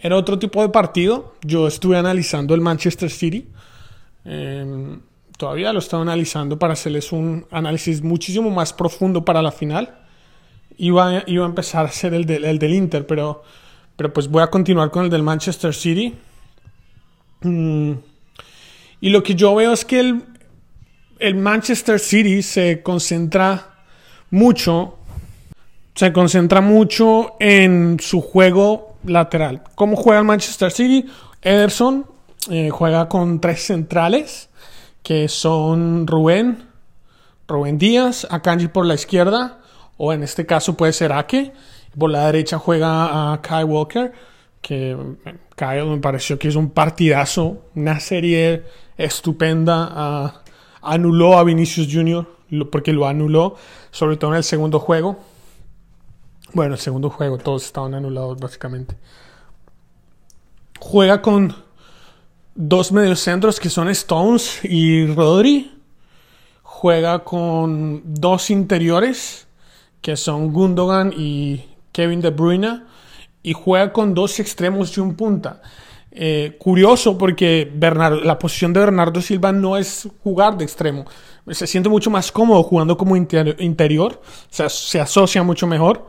era 0.00 0.16
otro 0.16 0.38
tipo 0.38 0.60
de 0.60 0.68
partido. 0.68 1.34
Yo 1.42 1.68
estuve 1.68 1.96
analizando 1.96 2.54
el 2.54 2.60
Manchester 2.60 3.10
City. 3.10 3.48
Em, 4.24 5.00
todavía 5.38 5.72
lo 5.72 5.78
estaba 5.78 6.02
analizando 6.02 6.58
para 6.58 6.72
hacerles 6.72 7.12
un 7.12 7.46
análisis 7.50 8.02
muchísimo 8.02 8.50
más 8.50 8.72
profundo 8.72 9.24
para 9.24 9.40
la 9.40 9.52
final. 9.52 9.98
Iba, 10.76 11.22
iba 11.26 11.44
a 11.44 11.48
empezar 11.48 11.86
a 11.86 11.90
ser 11.90 12.14
el, 12.14 12.28
el 12.28 12.58
del 12.58 12.74
Inter, 12.74 13.06
pero, 13.06 13.44
pero 13.96 14.12
pues 14.12 14.28
voy 14.28 14.42
a 14.42 14.48
continuar 14.48 14.90
con 14.90 15.04
el 15.04 15.10
del 15.10 15.22
Manchester 15.22 15.72
City. 15.72 16.14
Mm, 17.42 17.92
y 19.02 19.10
lo 19.10 19.24
que 19.24 19.34
yo 19.34 19.56
veo 19.56 19.72
es 19.72 19.84
que 19.84 19.98
el, 19.98 20.22
el 21.18 21.34
Manchester 21.34 21.98
City 21.98 22.40
se 22.40 22.82
concentra 22.82 23.74
mucho, 24.30 24.96
se 25.96 26.12
concentra 26.12 26.60
mucho 26.60 27.34
en 27.40 27.98
su 27.98 28.20
juego 28.20 28.96
lateral. 29.04 29.64
¿Cómo 29.74 29.96
juega 29.96 30.20
el 30.20 30.24
Manchester 30.24 30.70
City? 30.70 31.06
Ederson 31.42 32.06
eh, 32.48 32.70
juega 32.70 33.08
con 33.08 33.40
tres 33.40 33.66
centrales, 33.66 34.50
que 35.02 35.26
son 35.26 36.06
Rubén, 36.06 36.68
Rubén 37.48 37.78
Díaz, 37.78 38.28
Akanji 38.30 38.68
por 38.68 38.86
la 38.86 38.94
izquierda, 38.94 39.58
o 39.96 40.12
en 40.12 40.22
este 40.22 40.46
caso 40.46 40.76
puede 40.76 40.92
ser 40.92 41.12
Ake. 41.12 41.52
Por 41.98 42.10
la 42.10 42.26
derecha 42.26 42.56
juega 42.56 43.32
a 43.32 43.42
Kai 43.42 43.64
Walker, 43.64 44.12
que 44.60 44.96
Kai 45.56 45.84
me 45.84 45.98
pareció 45.98 46.38
que 46.38 46.46
es 46.46 46.54
un 46.54 46.70
partidazo, 46.70 47.64
una 47.74 47.98
serie 47.98 48.62
estupenda. 49.04 50.42
anuló 50.80 51.38
a 51.38 51.44
Vinicius 51.44 51.88
Jr., 51.92 52.26
porque 52.70 52.92
lo 52.92 53.06
anuló, 53.06 53.56
sobre 53.90 54.16
todo 54.16 54.32
en 54.32 54.38
el 54.38 54.44
segundo 54.44 54.78
juego. 54.78 55.18
Bueno, 56.52 56.74
el 56.74 56.80
segundo 56.80 57.08
juego, 57.08 57.38
todos 57.38 57.64
estaban 57.64 57.94
anulados 57.94 58.38
básicamente. 58.38 58.96
Juega 60.78 61.22
con 61.22 61.54
dos 62.54 62.92
mediocentros 62.92 63.58
que 63.58 63.70
son 63.70 63.88
Stones 63.88 64.60
y 64.64 65.06
Rodri. 65.06 65.72
Juega 66.62 67.24
con 67.24 68.02
dos 68.04 68.50
interiores 68.50 69.46
que 70.02 70.16
son 70.16 70.52
Gundogan 70.52 71.14
y 71.16 71.64
Kevin 71.92 72.20
De 72.20 72.30
Bruyne. 72.30 72.82
Y 73.42 73.54
juega 73.54 73.92
con 73.92 74.12
dos 74.12 74.38
extremos 74.38 74.96
y 74.96 75.00
un 75.00 75.14
punta. 75.14 75.62
Eh, 76.14 76.56
curioso 76.58 77.16
porque 77.16 77.72
la 78.22 78.38
posición 78.38 78.74
de 78.74 78.80
Bernardo 78.80 79.22
Silva 79.22 79.50
no 79.50 79.78
es 79.78 80.08
jugar 80.22 80.58
de 80.58 80.64
extremo. 80.64 81.06
Se 81.50 81.66
siente 81.66 81.88
mucho 81.88 82.10
más 82.10 82.30
cómodo 82.30 82.62
jugando 82.62 82.96
como 82.96 83.16
interior. 83.16 84.20
O 84.22 84.54
sea, 84.54 84.68
se 84.68 85.00
asocia 85.00 85.42
mucho 85.42 85.66
mejor. 85.66 86.06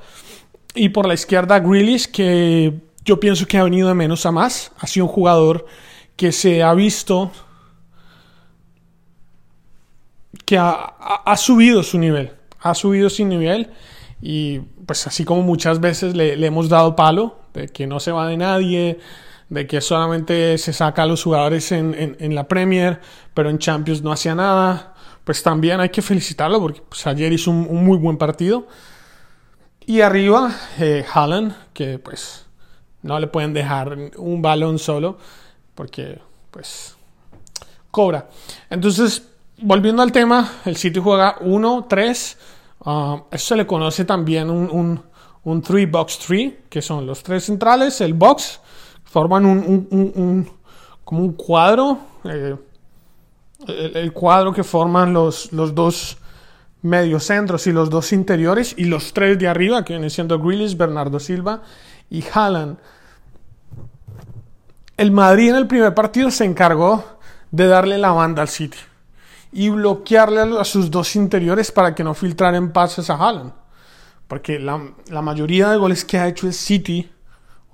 Y 0.75 0.89
por 0.89 1.07
la 1.07 1.13
izquierda, 1.13 1.59
Grealish, 1.59 2.07
que 2.07 2.73
yo 3.05 3.19
pienso 3.19 3.45
que 3.45 3.57
ha 3.57 3.63
venido 3.63 3.87
de 3.87 3.93
menos 3.93 4.25
a 4.25 4.31
más. 4.31 4.71
Ha 4.77 4.87
sido 4.87 5.05
un 5.05 5.11
jugador 5.11 5.65
que 6.15 6.31
se 6.31 6.63
ha 6.63 6.73
visto 6.73 7.31
que 10.45 10.57
ha, 10.57 11.35
subido 11.37 11.81
su 11.83 11.97
nivel. 11.97 12.31
Ha 12.59 12.75
subido 12.75 13.09
su 13.09 13.25
nivel. 13.25 13.71
Y 14.21 14.59
pues 14.85 15.07
así 15.07 15.23
como 15.23 15.41
muchas 15.43 15.79
veces 15.79 16.15
le, 16.15 16.33
hemos 16.45 16.69
dado 16.69 16.95
palo, 16.95 17.39
de 17.53 17.69
que 17.69 17.87
no 17.87 17.99
se 17.99 18.11
va 18.11 18.27
de 18.27 18.37
nadie, 18.37 18.99
de 19.53 19.67
que 19.67 19.81
solamente 19.81 20.57
se 20.57 20.73
saca 20.73 21.03
a 21.03 21.05
los 21.05 21.23
jugadores 21.23 21.71
en, 21.71 22.35
la 22.35 22.47
Premier, 22.47 22.99
pero 23.33 23.49
en 23.49 23.59
Champions 23.59 24.01
no 24.01 24.11
hacía 24.11 24.33
nada, 24.33 24.95
pues 25.23 25.43
también 25.43 25.79
hay 25.79 25.89
que 25.89 26.01
felicitarlo 26.01 26.59
porque 26.59 26.81
pues, 26.81 27.05
ayer 27.05 27.31
hizo 27.31 27.51
un 27.51 27.85
muy 27.85 27.97
buen 27.97 28.17
partido. 28.17 28.67
Y 29.85 30.01
arriba, 30.01 30.51
eh, 30.79 31.05
que 31.73 31.99
pues 31.99 32.45
no 33.01 33.19
le 33.19 33.27
pueden 33.27 33.53
dejar 33.53 33.95
un 34.17 34.41
balón 34.41 34.79
solo, 34.79 35.17
porque 35.75 36.19
pues 36.49 36.95
cobra. 37.91 38.29
Entonces, 38.69 39.23
volviendo 39.61 40.01
al 40.01 40.11
tema, 40.11 40.51
el 40.65 40.77
City 40.77 40.99
juega 40.99 41.37
1-3. 41.39 42.37
Uh, 42.85 43.23
eso 43.31 43.47
se 43.47 43.55
le 43.55 43.67
conoce 43.67 44.03
también 44.03 44.49
un, 44.49 45.01
un, 45.43 45.61
three 45.61 45.85
box 45.85 46.17
tree, 46.19 46.63
que 46.69 46.81
son 46.81 47.05
los 47.05 47.21
tres 47.21 47.45
centrales, 47.45 48.01
el 48.01 48.13
box, 48.13 48.59
forman 49.13 49.45
un, 49.45 50.49
como 51.03 51.21
un 51.21 51.33
cuadro. 51.33 51.99
Eh, 52.23 52.55
el, 53.67 54.11
cuadro 54.11 54.51
que 54.51 54.63
forman 54.63 55.13
los, 55.13 55.53
los 55.53 55.75
dos 55.75 56.17
mediocentros 56.81 57.67
y 57.67 57.71
los 57.71 57.91
dos 57.91 58.11
interiores 58.11 58.73
y 58.75 58.85
los 58.85 59.13
tres 59.13 59.37
de 59.37 59.47
arriba 59.47 59.85
que 59.85 59.93
vienen 59.93 60.09
siendo 60.09 60.39
Grealish, 60.39 60.75
Bernardo 60.75 61.19
Silva 61.19 61.61
y 62.09 62.23
Haaland. 62.33 62.77
el 64.97 65.11
Madrid 65.11 65.51
en 65.51 65.57
el 65.57 65.67
primer 65.67 65.93
partido 65.93 66.31
se 66.31 66.45
encargó 66.45 67.05
de 67.51 67.67
darle 67.67 67.99
la 67.99 68.13
banda 68.13 68.41
al 68.41 68.49
City 68.49 68.79
y 69.51 69.69
bloquearle 69.69 70.59
a 70.59 70.63
sus 70.63 70.89
dos 70.89 71.15
interiores 71.15 71.71
para 71.71 71.93
que 71.93 72.03
no 72.03 72.15
filtraran 72.15 72.73
pases 72.73 73.11
a 73.11 73.15
Haaland. 73.15 73.53
Porque 74.27 74.57
la, 74.59 74.81
la, 75.11 75.21
mayoría 75.21 75.69
de 75.69 75.77
goles 75.77 76.03
que 76.03 76.17
ha 76.17 76.27
hecho 76.27 76.47
el 76.47 76.53
City, 76.53 77.11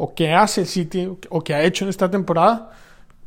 o 0.02 0.16
que 0.16 0.34
hace 0.34 0.62
el 0.62 0.68
City, 0.68 1.10
o 1.30 1.44
que 1.44 1.54
ha 1.54 1.62
hecho 1.62 1.84
en 1.84 1.90
esta 1.90 2.10
temporada, 2.10 2.72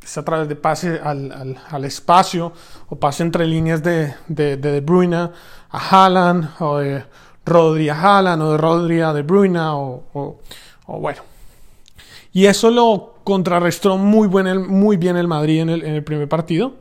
es 0.02 0.16
a 0.16 0.24
través 0.24 0.48
de 0.48 0.56
pase 0.56 0.98
al, 1.04 1.58
al, 1.70 1.84
espacio, 1.84 2.54
o 2.88 2.96
pase 2.96 3.22
entre 3.22 3.46
líneas 3.46 3.82
de 3.82 4.14
De, 4.26 4.56
de, 4.56 4.80
Bruyne 4.80 5.16
a 5.16 5.32
Haaland, 5.70 6.48
o 6.60 6.78
de 6.78 7.04
Rodri 7.44 7.90
a 7.90 8.00
Haaland, 8.00 8.42
o 8.42 8.52
de 8.52 8.58
Rodri 8.58 9.00
a 9.02 9.12
De 9.12 9.20
Bruyne, 9.20 9.60
o, 9.60 10.02
o, 10.14 10.40
o 10.86 10.98
bueno. 10.98 11.20
Y 12.32 12.46
eso 12.46 12.70
lo 12.70 13.16
contrarrestó 13.22 13.98
muy, 13.98 14.26
buen 14.26 14.46
el, 14.46 14.60
muy 14.60 14.96
bien 14.96 15.18
el 15.18 15.28
Madrid 15.28 15.60
en 15.60 15.68
el, 15.68 15.84
en 15.84 15.94
el 15.94 16.02
primer 16.02 16.26
partido. 16.26 16.76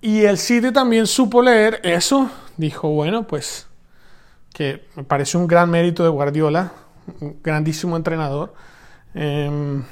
Y 0.00 0.20
el 0.20 0.38
City 0.38 0.70
también 0.70 1.08
supo 1.08 1.42
leer 1.42 1.80
eso. 1.82 2.30
Dijo, 2.56 2.88
bueno, 2.90 3.26
pues 3.26 3.66
que 4.54 4.86
me 4.94 5.02
parece 5.02 5.36
un 5.38 5.48
gran 5.48 5.68
mérito 5.70 6.04
de 6.04 6.08
Guardiola, 6.08 6.72
grandísimo 7.42 7.96
entrenador. 7.96 8.54
Eh, 9.14 9.82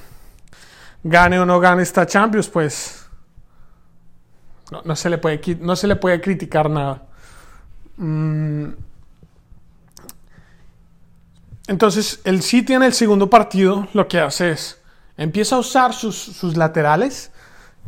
gane 1.02 1.38
o 1.38 1.46
no 1.46 1.60
gane 1.60 1.82
esta 1.82 2.06
Champions, 2.06 2.48
pues 2.48 3.08
no, 4.84 4.96
se, 4.96 5.08
le 5.08 5.18
puede, 5.18 5.40
no 5.60 5.76
se 5.76 5.86
le 5.86 5.96
puede 5.96 6.20
criticar 6.20 6.68
nada. 6.68 7.06
Mm. 7.96 8.68
Entonces, 11.68 12.20
el 12.24 12.42
City 12.42 12.72
en 12.72 12.82
el 12.82 12.94
segundo 12.94 13.28
partido 13.28 13.88
lo 13.92 14.08
que 14.08 14.20
hace 14.20 14.52
es, 14.52 14.80
empieza 15.18 15.56
a 15.56 15.58
usar 15.58 15.92
sus, 15.92 16.42
laterales 16.56 17.30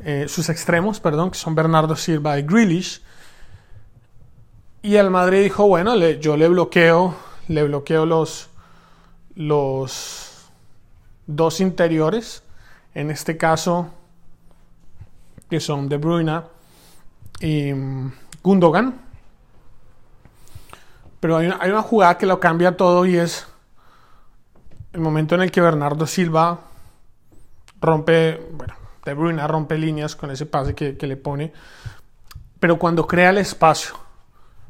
eh, 0.04 0.26
sus 0.28 0.48
extremos, 0.50 1.00
perdón, 1.00 1.30
que 1.30 1.38
son 1.38 1.54
Bernardo 1.54 1.96
Silva 1.96 2.38
y 2.38 2.42
Grealish. 2.42 3.02
Y 4.82 4.96
el 4.96 5.10
Madrid 5.10 5.42
dijo, 5.42 5.66
bueno, 5.66 5.96
yo 5.96 6.36
le 6.36 6.48
bloqueo, 6.48 7.14
le 7.48 7.64
bloqueo 7.64 8.06
los, 8.06 8.49
los 9.34 10.50
dos 11.26 11.60
interiores, 11.60 12.42
en 12.94 13.10
este 13.10 13.36
caso, 13.36 13.88
que 15.48 15.60
son 15.60 15.88
De 15.88 15.96
Bruyne 15.96 16.42
y 17.40 17.72
mm, 17.72 18.12
Gundogan. 18.42 19.00
Pero 21.20 21.36
hay 21.36 21.46
una, 21.46 21.58
hay 21.60 21.70
una 21.70 21.82
jugada 21.82 22.16
que 22.16 22.26
lo 22.26 22.40
cambia 22.40 22.76
todo 22.76 23.04
y 23.04 23.16
es 23.16 23.46
el 24.92 25.00
momento 25.00 25.34
en 25.34 25.42
el 25.42 25.50
que 25.50 25.60
Bernardo 25.60 26.06
Silva 26.06 26.60
rompe, 27.80 28.40
bueno, 28.52 28.74
de 29.04 29.14
Bruyne 29.14 29.46
rompe 29.46 29.78
líneas 29.78 30.16
con 30.16 30.30
ese 30.30 30.46
pase 30.46 30.74
que, 30.74 30.96
que, 30.96 31.06
le 31.06 31.16
pone. 31.16 31.52
Pero 32.58 32.78
cuando 32.78 33.06
crea 33.06 33.30
el 33.30 33.38
espacio, 33.38 33.94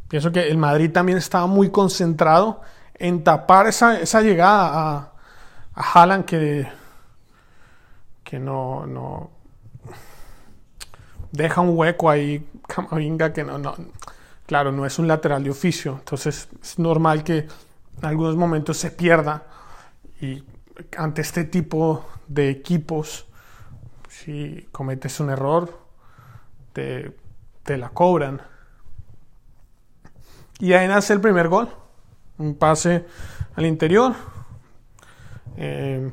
pienso 0.09 0.33
que 0.33 0.49
el 0.49 0.59
Madrid 0.59 0.91
también 0.91 1.19
estaba 1.19 1.47
muy 1.47 1.71
concentrado 1.71 2.61
en 3.01 3.25
tapar 3.25 3.67
esa, 3.67 3.99
esa 3.99 4.21
llegada 4.21 4.69
a, 4.69 5.13
a 5.75 5.83
Haaland 5.83 6.25
que, 6.27 6.69
que 8.23 8.39
no, 8.39 8.87
no 8.87 9.31
deja 11.33 11.61
un 11.63 11.77
hueco 11.77 12.11
ahí, 12.11 12.47
Camavinga, 12.69 13.33
que 13.33 13.43
no, 13.43 13.59
no, 13.59 13.75
claro, 14.47 14.71
no 14.71 14.85
es 14.85 14.99
un 14.99 15.09
lateral 15.09 15.43
de 15.43 15.51
oficio. 15.51 15.97
Entonces 15.99 16.49
es 16.63 16.79
normal 16.79 17.25
que 17.25 17.39
en 17.39 18.05
algunos 18.05 18.37
momentos 18.37 18.77
se 18.77 18.91
pierda 18.91 19.45
y 20.21 20.45
ante 20.97 21.23
este 21.23 21.45
tipo 21.45 22.07
de 22.29 22.51
equipos 22.51 23.27
si 24.09 24.69
cometes 24.73 25.19
un 25.21 25.31
error, 25.31 25.79
te, 26.75 27.17
te 27.63 27.79
la 27.79 27.89
cobran. 27.89 28.43
Y 30.59 30.75
ahí 30.75 30.87
nace 30.87 31.15
el 31.15 31.23
primer 31.23 31.49
gol. 31.49 31.80
Un 32.41 32.57
pase 32.57 33.05
al 33.55 33.67
interior. 33.67 34.15
Eh, 35.57 36.11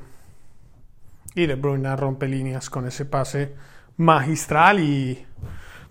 y 1.36 1.46
De 1.46 1.56
Bruyne 1.56 1.96
rompe 1.96 2.28
líneas 2.28 2.70
con 2.70 2.86
ese 2.88 3.06
pase 3.06 3.56
magistral 3.98 4.80
y 4.80 5.26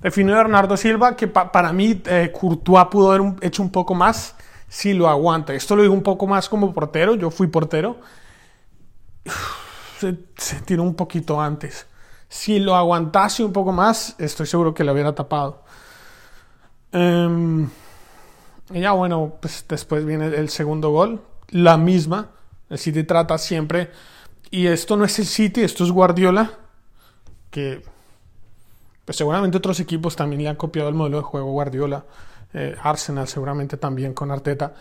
definió 0.00 0.36
Bernardo 0.36 0.76
Silva 0.76 1.16
que 1.16 1.26
pa 1.26 1.50
para 1.50 1.72
mí 1.72 2.02
eh, 2.06 2.32
Courtois 2.32 2.86
pudo 2.90 3.12
haber 3.12 3.34
hecho 3.42 3.62
un 3.62 3.70
poco 3.70 3.94
más 3.94 4.36
si 4.68 4.92
lo 4.92 5.08
aguanta. 5.08 5.54
Esto 5.54 5.76
lo 5.76 5.82
digo 5.82 5.94
un 5.94 6.02
poco 6.02 6.26
más 6.26 6.48
como 6.48 6.72
portero, 6.74 7.14
yo 7.14 7.30
fui 7.30 7.46
portero. 7.46 7.98
Se, 9.98 10.12
tiró 10.64 10.82
un 10.82 10.94
poquito 10.94 11.40
antes. 11.40 11.86
Si 12.28 12.58
lo 12.58 12.74
aguantase 12.74 13.42
un 13.44 13.52
poco 13.52 13.72
más, 13.72 14.14
estoy 14.18 14.46
seguro 14.46 14.74
que 14.74 14.84
lo 14.84 14.92
hubiera 14.92 15.14
tapado. 15.14 15.62
Um, 16.92 17.68
y 18.70 18.80
ya 18.80 18.92
bueno, 18.92 19.34
pues 19.40 19.64
después 19.68 20.04
viene 20.04 20.26
el 20.26 20.48
segundo 20.48 20.90
gol. 20.90 21.22
La 21.48 21.76
misma. 21.76 22.30
El 22.68 22.78
City 22.78 23.04
trata 23.04 23.38
siempre. 23.38 23.90
Y 24.50 24.66
esto 24.66 24.96
no 24.96 25.04
es 25.04 25.18
el 25.18 25.26
City, 25.26 25.62
esto 25.62 25.84
es 25.84 25.90
Guardiola. 25.90 26.50
Que 27.50 27.82
pues 29.04 29.16
seguramente 29.16 29.58
otros 29.58 29.78
equipos 29.78 30.16
también 30.16 30.42
le 30.42 30.48
han 30.48 30.56
copiado 30.56 30.88
el 30.88 30.94
modelo 30.94 31.18
de 31.18 31.22
juego 31.22 31.52
Guardiola. 31.52 32.04
Eh, 32.52 32.74
Arsenal 32.82 33.28
seguramente 33.28 33.76
también 33.76 34.14
con 34.14 34.30
Arteta. 34.30 34.74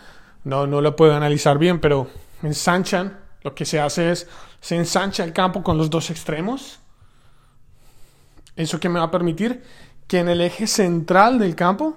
No, 0.44 0.66
no 0.66 0.80
lo 0.80 0.96
puedo 0.96 1.14
analizar 1.14 1.58
bien, 1.58 1.80
pero 1.80 2.08
ensanchan. 2.42 3.20
Lo 3.42 3.54
que 3.54 3.64
se 3.64 3.80
hace 3.80 4.10
es, 4.10 4.26
se 4.60 4.74
ensancha 4.74 5.22
el 5.22 5.32
campo 5.32 5.62
con 5.62 5.78
los 5.78 5.88
dos 5.88 6.10
extremos 6.10 6.80
¿Eso 8.56 8.80
que 8.80 8.88
me 8.88 8.98
va 8.98 9.06
a 9.06 9.10
permitir? 9.10 9.62
Que 10.08 10.20
en 10.20 10.28
el 10.28 10.40
eje 10.40 10.66
central 10.66 11.38
del 11.38 11.54
campo, 11.54 11.96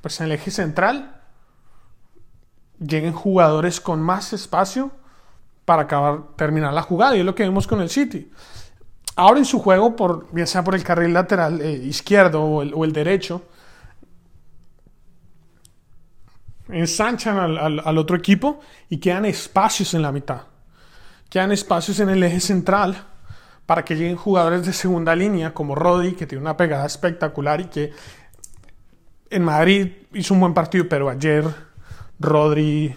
pues 0.00 0.20
en 0.20 0.26
el 0.26 0.32
eje 0.32 0.50
central, 0.50 1.20
lleguen 2.78 3.12
jugadores 3.12 3.80
con 3.80 4.00
más 4.00 4.32
espacio 4.32 4.90
para 5.64 5.82
acabar, 5.82 6.20
terminar 6.36 6.72
la 6.72 6.82
jugada. 6.82 7.16
Y 7.16 7.20
es 7.20 7.26
lo 7.26 7.34
que 7.34 7.42
vemos 7.42 7.66
con 7.66 7.80
el 7.80 7.90
City. 7.90 8.30
Ahora 9.16 9.38
en 9.38 9.44
su 9.44 9.58
juego, 9.58 9.96
por, 9.96 10.32
bien 10.32 10.46
sea 10.46 10.62
por 10.62 10.74
el 10.74 10.84
carril 10.84 11.12
lateral 11.12 11.60
eh, 11.60 11.72
izquierdo 11.72 12.42
o 12.42 12.84
el, 12.84 12.92
derecho, 12.92 13.42
ensanchan 16.68 17.36
al, 17.36 17.80
al, 17.80 17.98
otro 17.98 18.16
equipo 18.16 18.60
y 18.88 18.98
quedan 18.98 19.24
espacios 19.24 19.92
en 19.94 20.02
la 20.02 20.12
mitad. 20.12 20.42
Quedan 21.28 21.52
espacios 21.52 21.98
en 22.00 22.10
el 22.10 22.22
eje 22.22 22.40
central 22.40 23.04
para 23.66 23.84
que 23.84 23.96
lleguen 23.96 24.16
jugadores 24.16 24.64
de 24.64 24.72
segunda 24.72 25.14
línea 25.14 25.52
como 25.52 25.74
Rodri, 25.74 26.12
que 26.12 26.26
tiene 26.26 26.40
una 26.40 26.56
pegada 26.56 26.86
espectacular 26.86 27.60
y 27.60 27.64
que 27.66 27.92
en 29.30 29.44
Madrid 29.44 29.92
hizo 30.14 30.34
un 30.34 30.40
buen 30.40 30.54
partido, 30.54 30.88
pero 30.88 31.08
ayer 31.08 31.44
Rodri 32.18 32.94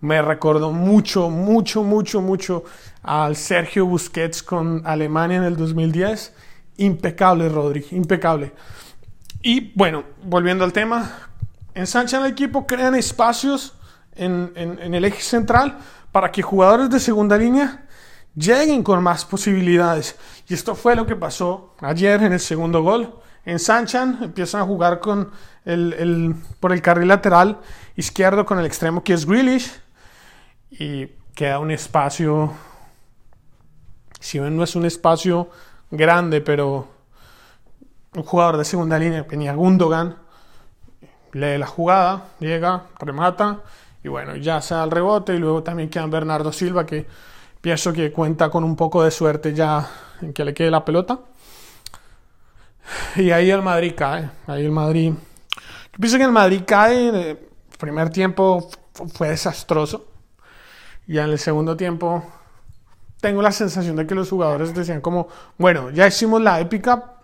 me 0.00 0.22
recordó 0.22 0.72
mucho, 0.72 1.28
mucho, 1.30 1.82
mucho, 1.82 2.20
mucho 2.20 2.64
al 3.02 3.36
Sergio 3.36 3.86
Busquets 3.86 4.42
con 4.42 4.82
Alemania 4.84 5.38
en 5.38 5.44
el 5.44 5.56
2010. 5.56 6.34
Impecable 6.78 7.48
Rodri, 7.48 7.84
impecable. 7.90 8.52
Y 9.42 9.72
bueno, 9.74 10.04
volviendo 10.24 10.64
al 10.64 10.72
tema, 10.72 11.28
ensanchan 11.74 12.24
el 12.24 12.32
equipo, 12.32 12.66
crean 12.66 12.94
espacios 12.94 13.74
en, 14.14 14.52
el 14.56 15.04
eje 15.04 15.22
central 15.22 15.78
para 16.12 16.30
que 16.32 16.42
jugadores 16.42 16.90
de 16.90 17.00
segunda 17.00 17.36
línea 17.36 17.86
lleguen 18.34 18.82
con 18.82 19.02
más 19.02 19.24
posibilidades. 19.24 20.16
Y 20.48 20.54
esto 20.54 20.74
fue 20.74 20.96
lo 20.96 21.06
que 21.06 21.16
pasó 21.16 21.74
ayer 21.80 22.22
en 22.22 22.32
el 22.32 22.40
segundo 22.40 22.82
gol. 22.82 23.14
Ensanchan, 23.48 24.18
empiezan 24.22 24.60
a 24.60 24.64
jugar 24.64 25.00
con 25.00 25.30
el, 25.64 26.34
por 26.60 26.72
el 26.72 26.82
carril 26.82 27.08
lateral 27.08 27.58
izquierdo 27.96 28.44
con 28.44 28.58
el 28.58 28.66
extremo 28.66 29.02
que 29.02 29.14
es 29.14 29.26
Grealish. 29.26 29.72
Y 30.70 31.06
queda 31.34 31.58
un 31.58 31.70
espacio, 31.70 32.52
si 34.20 34.38
bien 34.38 34.56
no 34.56 34.64
es 34.64 34.76
un 34.76 34.84
espacio 34.84 35.48
grande, 35.90 36.40
pero 36.40 36.88
un 38.14 38.22
jugador 38.22 38.56
de 38.58 38.64
segunda 38.64 38.98
línea, 38.98 39.24
venía 39.28 39.54
Gundogan, 39.54 40.16
lee 41.32 41.58
la 41.58 41.66
jugada, 41.66 42.24
llega, 42.40 42.84
remata, 42.98 43.60
y 44.04 44.08
bueno, 44.08 44.36
ya 44.36 44.60
se 44.60 44.74
da 44.74 44.84
el 44.84 44.90
rebote, 44.90 45.34
y 45.34 45.38
luego 45.38 45.62
también 45.62 45.88
queda 45.88 46.06
Bernardo 46.06 46.52
Silva 46.52 46.84
que 46.84 47.06
Pienso 47.60 47.92
que 47.92 48.12
cuenta 48.12 48.50
con 48.50 48.62
un 48.62 48.76
poco 48.76 49.02
de 49.02 49.10
suerte 49.10 49.52
ya 49.52 49.88
en 50.20 50.32
que 50.32 50.44
le 50.44 50.54
quede 50.54 50.70
la 50.70 50.84
pelota. 50.84 51.18
Y 53.16 53.30
ahí 53.30 53.50
el 53.50 53.62
Madrid 53.62 53.94
cae. 53.96 54.30
Ahí 54.46 54.64
el 54.64 54.70
Madrid. 54.70 55.12
Yo 55.12 55.98
pienso 56.00 56.18
que 56.18 56.24
el 56.24 56.32
Madrid 56.32 56.62
cae. 56.66 57.08
El 57.30 57.38
primer 57.78 58.10
tiempo 58.10 58.68
fue 59.14 59.28
desastroso. 59.28 60.06
Y 61.06 61.18
en 61.18 61.30
el 61.30 61.38
segundo 61.38 61.76
tiempo 61.76 62.24
tengo 63.20 63.42
la 63.42 63.52
sensación 63.52 63.96
de 63.96 64.06
que 64.06 64.14
los 64.14 64.28
jugadores 64.28 64.74
decían 64.74 65.00
como, 65.00 65.28
bueno, 65.56 65.90
ya 65.90 66.06
hicimos 66.06 66.40
la 66.40 66.60
épica. 66.60 67.14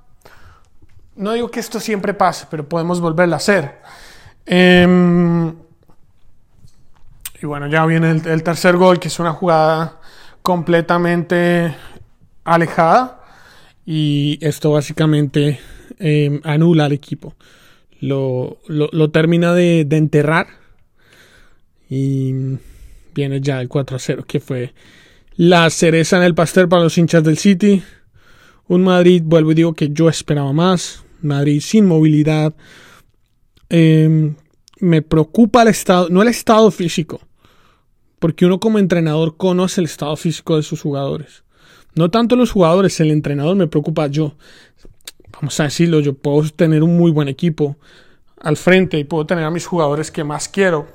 No 1.17 1.33
digo 1.33 1.51
que 1.51 1.61
esto 1.61 1.79
siempre 1.79 2.15
pase, 2.15 2.47
pero 2.51 2.69
podemos 2.69 3.01
volverla 3.01 3.37
a 3.37 3.39
hacer. 3.39 3.81
Eh, 4.47 5.53
y 7.41 7.47
bueno, 7.47 7.67
ya 7.69 7.85
viene 7.87 8.11
el 8.11 8.43
tercer 8.43 8.77
gol, 8.77 8.99
que 8.99 9.09
es 9.09 9.19
una 9.21 9.33
jugada 9.33 10.01
completamente 10.43 11.77
alejada 12.45 13.24
y 13.87 14.39
esto 14.41 14.73
básicamente 14.73 15.59
em, 15.99 16.41
anula 16.45 16.87
al 16.87 16.93
equipo. 16.93 17.35
Lo, 18.01 18.59
termina 19.13 19.55
de, 19.55 19.85
de, 19.87 19.97
enterrar 19.97 20.47
y 21.89 22.33
viene 23.15 23.41
ya 23.41 23.61
el 23.63 23.69
4 23.69 23.97
a 23.97 23.99
0 23.99 24.25
que 24.27 24.41
fue 24.41 24.75
la 25.37 25.71
cereza 25.71 26.19
en 26.19 26.25
el 26.25 26.35
pastel 26.35 26.69
para 26.69 26.83
los 26.83 26.99
hinchas 26.99 27.25
del 27.25 27.39
City. 27.39 27.83
Un 28.69 28.83
Madrid, 28.83 29.23
vuelvo 29.25 29.53
y 29.53 29.55
digo 29.55 29.75
que 29.75 29.91
yo 29.91 30.09
esperaba 30.09 30.53
más. 30.53 31.05
Madrid 31.23 31.61
sin 31.61 31.87
movilidad. 31.87 32.55
Em, 33.69 34.35
me 34.81 35.03
preocupa 35.03 35.63
el 35.63 35.69
estado, 35.69 36.09
no 36.11 36.23
el 36.23 36.29
estado 36.29 36.71
físico, 36.71 37.21
porque 38.19 38.45
uno 38.47 38.61
como 38.61 38.79
entrenador 38.79 39.37
conoce 39.37 39.81
el 39.81 39.87
estado 39.87 40.17
físico 40.17 40.57
de 40.57 40.63
sus 40.63 40.83
jugadores. 40.83 41.44
No 41.95 42.11
tanto 42.11 42.37
los 42.37 42.53
jugadores, 42.53 42.99
el 43.01 43.11
entrenador 43.11 43.57
me 43.57 43.67
preocupa 43.67 44.07
yo. 44.07 44.35
Vamos 45.33 45.59
a 45.61 45.65
decirlo, 45.65 46.01
yo 46.01 46.15
puedo 46.15 46.49
tener 46.51 46.83
un 46.83 46.97
muy 46.97 47.11
buen 47.11 47.29
equipo 47.29 47.77
al 48.41 48.57
frente 48.57 48.99
y 48.99 49.05
puedo 49.05 49.27
tener 49.27 49.45
a 49.45 49.51
mis 49.51 49.67
jugadores 49.67 50.11
que 50.11 50.25
más 50.25 50.49
quiero. 50.49 50.87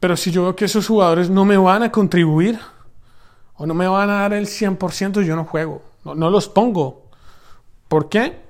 Pero 0.00 0.16
si 0.16 0.30
yo 0.30 0.42
veo 0.42 0.56
que 0.56 0.66
esos 0.66 0.86
jugadores 0.86 1.30
no 1.30 1.44
me 1.44 1.56
van 1.56 1.82
a 1.82 1.90
contribuir 1.90 2.58
o 3.54 3.66
no 3.66 3.74
me 3.74 3.88
van 3.88 4.10
a 4.10 4.20
dar 4.22 4.32
el 4.34 4.46
100%, 4.46 5.22
yo 5.22 5.34
no 5.34 5.44
juego, 5.44 5.82
no, 6.04 6.14
no 6.14 6.30
los 6.30 6.48
pongo. 6.48 7.08
¿Por 7.88 8.08
qué? 8.08 8.40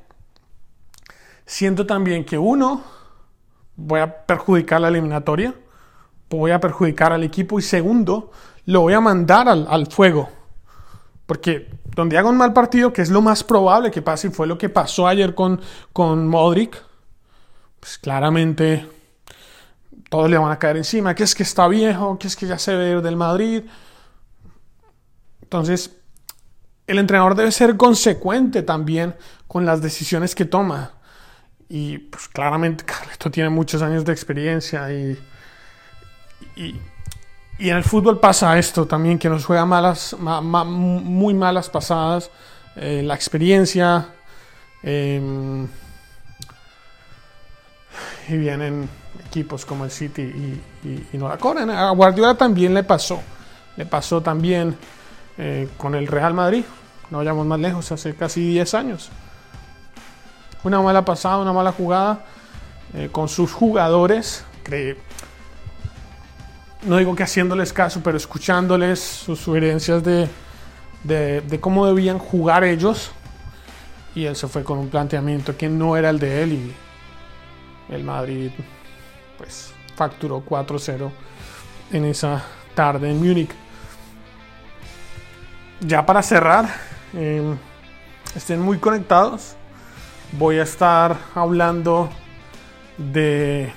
Siento 1.45 1.87
también 1.87 2.25
que 2.25 2.37
uno, 2.37 2.83
voy 3.77 4.01
a 4.01 4.27
perjudicar 4.27 4.81
la 4.81 4.89
eliminatoria 4.89 5.55
voy 6.31 6.51
a 6.51 6.61
perjudicar 6.61 7.13
al 7.13 7.25
equipo 7.25 7.59
y 7.59 7.63
segundo, 7.63 8.31
lo 8.67 8.83
voy 8.83 8.95
a 8.95 9.01
mandar 9.01 9.49
al, 9.49 9.87
fuego. 9.87 10.29
Porque 11.27 11.69
donde 11.95 12.17
haga 12.19 12.29
un 12.29 12.37
mal 12.37 12.53
partido, 12.53 12.93
que 12.93 13.03
es 13.03 13.11
lo 13.11 13.21
más 13.21 13.43
probable 13.43 13.91
que 13.91 14.03
pase, 14.03 14.31
fue 14.31 14.47
lo 14.47 14.59
que 14.59 14.69
pasó 14.69 15.09
ayer 15.09 15.35
con, 15.35 15.61
con 15.93 16.29
Modric, 16.29 16.81
pues 17.81 17.99
claramente 17.99 18.89
todos 20.09 20.31
le 20.31 20.39
van 20.39 20.53
a 20.53 20.59
caer 20.59 20.77
encima, 20.77 21.15
que 21.15 21.25
es 21.25 21.35
que 21.35 21.43
está 21.43 21.67
viejo, 21.67 22.19
que 22.19 22.29
es 22.29 22.37
que 22.37 22.47
ya 22.47 22.59
se 22.59 22.77
ve 22.77 23.03
del 23.03 23.17
Madrid. 23.17 23.65
Entonces, 25.43 25.97
el 26.87 26.99
entrenador 26.99 27.35
debe 27.35 27.51
ser 27.51 27.77
consecuente 27.77 28.63
también 28.63 29.17
con 29.49 29.67
las 29.67 29.83
decisiones 29.83 30.35
que 30.35 30.45
toma. 30.45 30.93
Y 31.69 31.99
pues 31.99 32.29
claramente 32.29 32.85
Carleto 32.87 33.31
tiene 33.31 33.51
muchos 33.51 33.83
años 33.83 34.05
de 34.05 34.13
experiencia 34.13 34.93
y 34.93 35.19
y, 36.57 36.75
en 37.59 37.77
el 37.77 37.85
fútbol 37.85 38.21
pasa 38.21 38.59
esto 38.59 38.87
también, 38.87 39.19
que 39.19 39.29
nos 39.29 39.45
juega 39.45 39.65
malas, 39.65 40.15
muy 40.19 41.35
malas 41.35 41.71
pasadas, 41.71 42.31
eh, 42.77 43.03
la 43.05 43.15
experiencia. 43.15 44.09
Em, 44.83 45.67
y 48.29 48.37
vienen 48.37 48.89
equipos 49.27 49.65
como 49.65 49.85
el 49.85 49.91
City 49.91 50.23
y, 50.83 51.17
no 51.17 51.29
la 51.29 51.39
corren. 51.39 51.71
A 51.71 51.91
Guardiola 51.91 52.35
también 52.35 52.75
le 52.75 52.83
pasó. 52.83 53.21
Le 53.77 53.87
pasó 53.87 54.21
también 54.21 54.77
eh, 55.39 55.69
con 55.77 55.95
el 55.95 56.07
Real 56.07 56.35
Madrid. 56.35 56.65
No 57.11 57.19
vayamos 57.19 57.47
más 57.47 57.61
lejos, 57.61 57.91
hace 57.93 58.15
casi 58.15 58.49
10 58.51 58.75
años. 58.75 59.11
Una 60.65 60.81
mala 60.81 61.05
pasada, 61.05 61.39
una 61.39 61.53
mala 61.53 61.73
jugada 61.73 62.25
eh, 62.95 63.09
con 63.13 63.29
sus 63.29 63.53
jugadores. 63.53 64.45
Cree, 64.63 64.97
no 66.87 66.97
digo 66.99 67.15
que 67.17 67.25
haciéndoles 67.25 67.73
caso, 67.73 68.01
pero 68.03 68.17
escuchándoles 68.17 69.01
sus 69.01 69.41
sugerencias 69.41 70.03
de, 70.05 71.59
cómo 71.61 71.87
debían 71.87 72.19
jugar 72.19 72.65
ellos. 72.65 73.11
Y 74.15 74.25
él 74.25 74.37
se 74.37 74.47
fue 74.49 74.65
con 74.65 74.79
un 74.79 74.89
planteamiento 74.89 75.57
que 75.57 75.69
no 75.69 75.97
era 75.97 76.11
el 76.11 76.19
de 76.19 76.43
él 76.43 76.53
y 76.53 76.73
el 77.93 78.03
Madrid 78.03 78.51
pues 79.37 79.73
facturó 79.95 80.43
4-0 80.45 81.11
en 81.93 82.05
esa 82.07 82.43
tarde 82.75 83.11
en 83.11 83.19
Múnich. 83.19 83.51
Ya 85.81 86.07
para 86.07 86.23
cerrar, 86.23 86.67
em, 87.13 87.57
estén 88.35 88.61
muy 88.61 88.79
conectados. 88.79 89.57
Voy 90.33 90.59
a 90.59 90.63
estar 90.63 91.17
hablando 91.35 92.09
de 92.97 93.73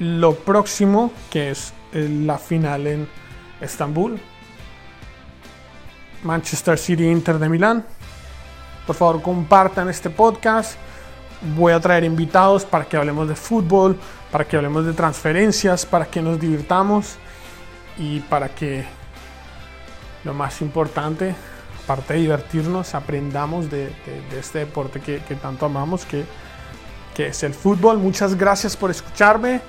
lo 0.00 0.34
próximo, 0.34 1.12
que 1.30 1.50
es 1.50 1.72
eh, 1.92 2.08
la 2.24 2.38
final 2.38 2.86
en 2.86 3.08
Estambul. 3.60 4.18
Manchester 6.24 6.78
City 6.78 7.06
Inter 7.08 7.38
de 7.38 7.48
Milán. 7.48 7.84
Por 8.86 8.96
favor, 8.96 9.22
compartan 9.22 9.88
este 9.88 10.10
podcast. 10.10 10.76
Voy 11.54 11.72
a 11.72 11.80
traer 11.80 12.04
invitados 12.04 12.64
para 12.64 12.86
que 12.86 12.96
hablemos 12.96 13.28
de 13.28 13.34
fútbol, 13.34 13.98
para 14.32 14.44
que 14.44 14.56
hablemos 14.56 14.84
de 14.84 14.94
transferencias, 14.94 15.86
para 15.86 16.06
que 16.06 16.20
nos 16.20 16.40
divirtamos 16.40 17.16
y 17.98 18.20
para 18.20 18.48
que 18.48 18.84
lo 20.24 20.34
más 20.34 20.60
importante, 20.60 21.34
aparte 21.84 22.14
de 22.14 22.20
divertirnos, 22.20 22.94
aprendamos 22.94 23.70
de, 23.70 23.92
este 24.38 24.60
deporte 24.60 25.00
que, 25.00 25.18
tanto 25.36 25.66
amamos, 25.66 26.04
que, 26.04 26.24
que 27.14 27.28
es 27.28 27.42
el 27.42 27.54
fútbol. 27.54 27.98
Muchas 27.98 28.34
gracias 28.34 28.76
por 28.76 28.90
escucharme. 28.90 29.60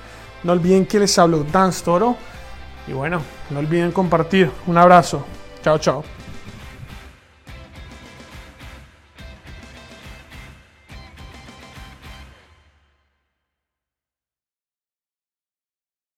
No 0.44 0.52
olviden 0.52 0.86
que 0.86 0.98
les 0.98 1.18
hablo 1.18 1.44
Dan 1.44 1.72
Toro. 1.84 2.16
Y 2.86 2.92
bueno, 2.92 3.20
no 3.50 3.58
olviden 3.60 3.92
compartir. 3.92 4.50
Un 4.66 4.76
abrazo. 4.76 5.24
Chao, 5.62 5.78
chao. 5.78 6.04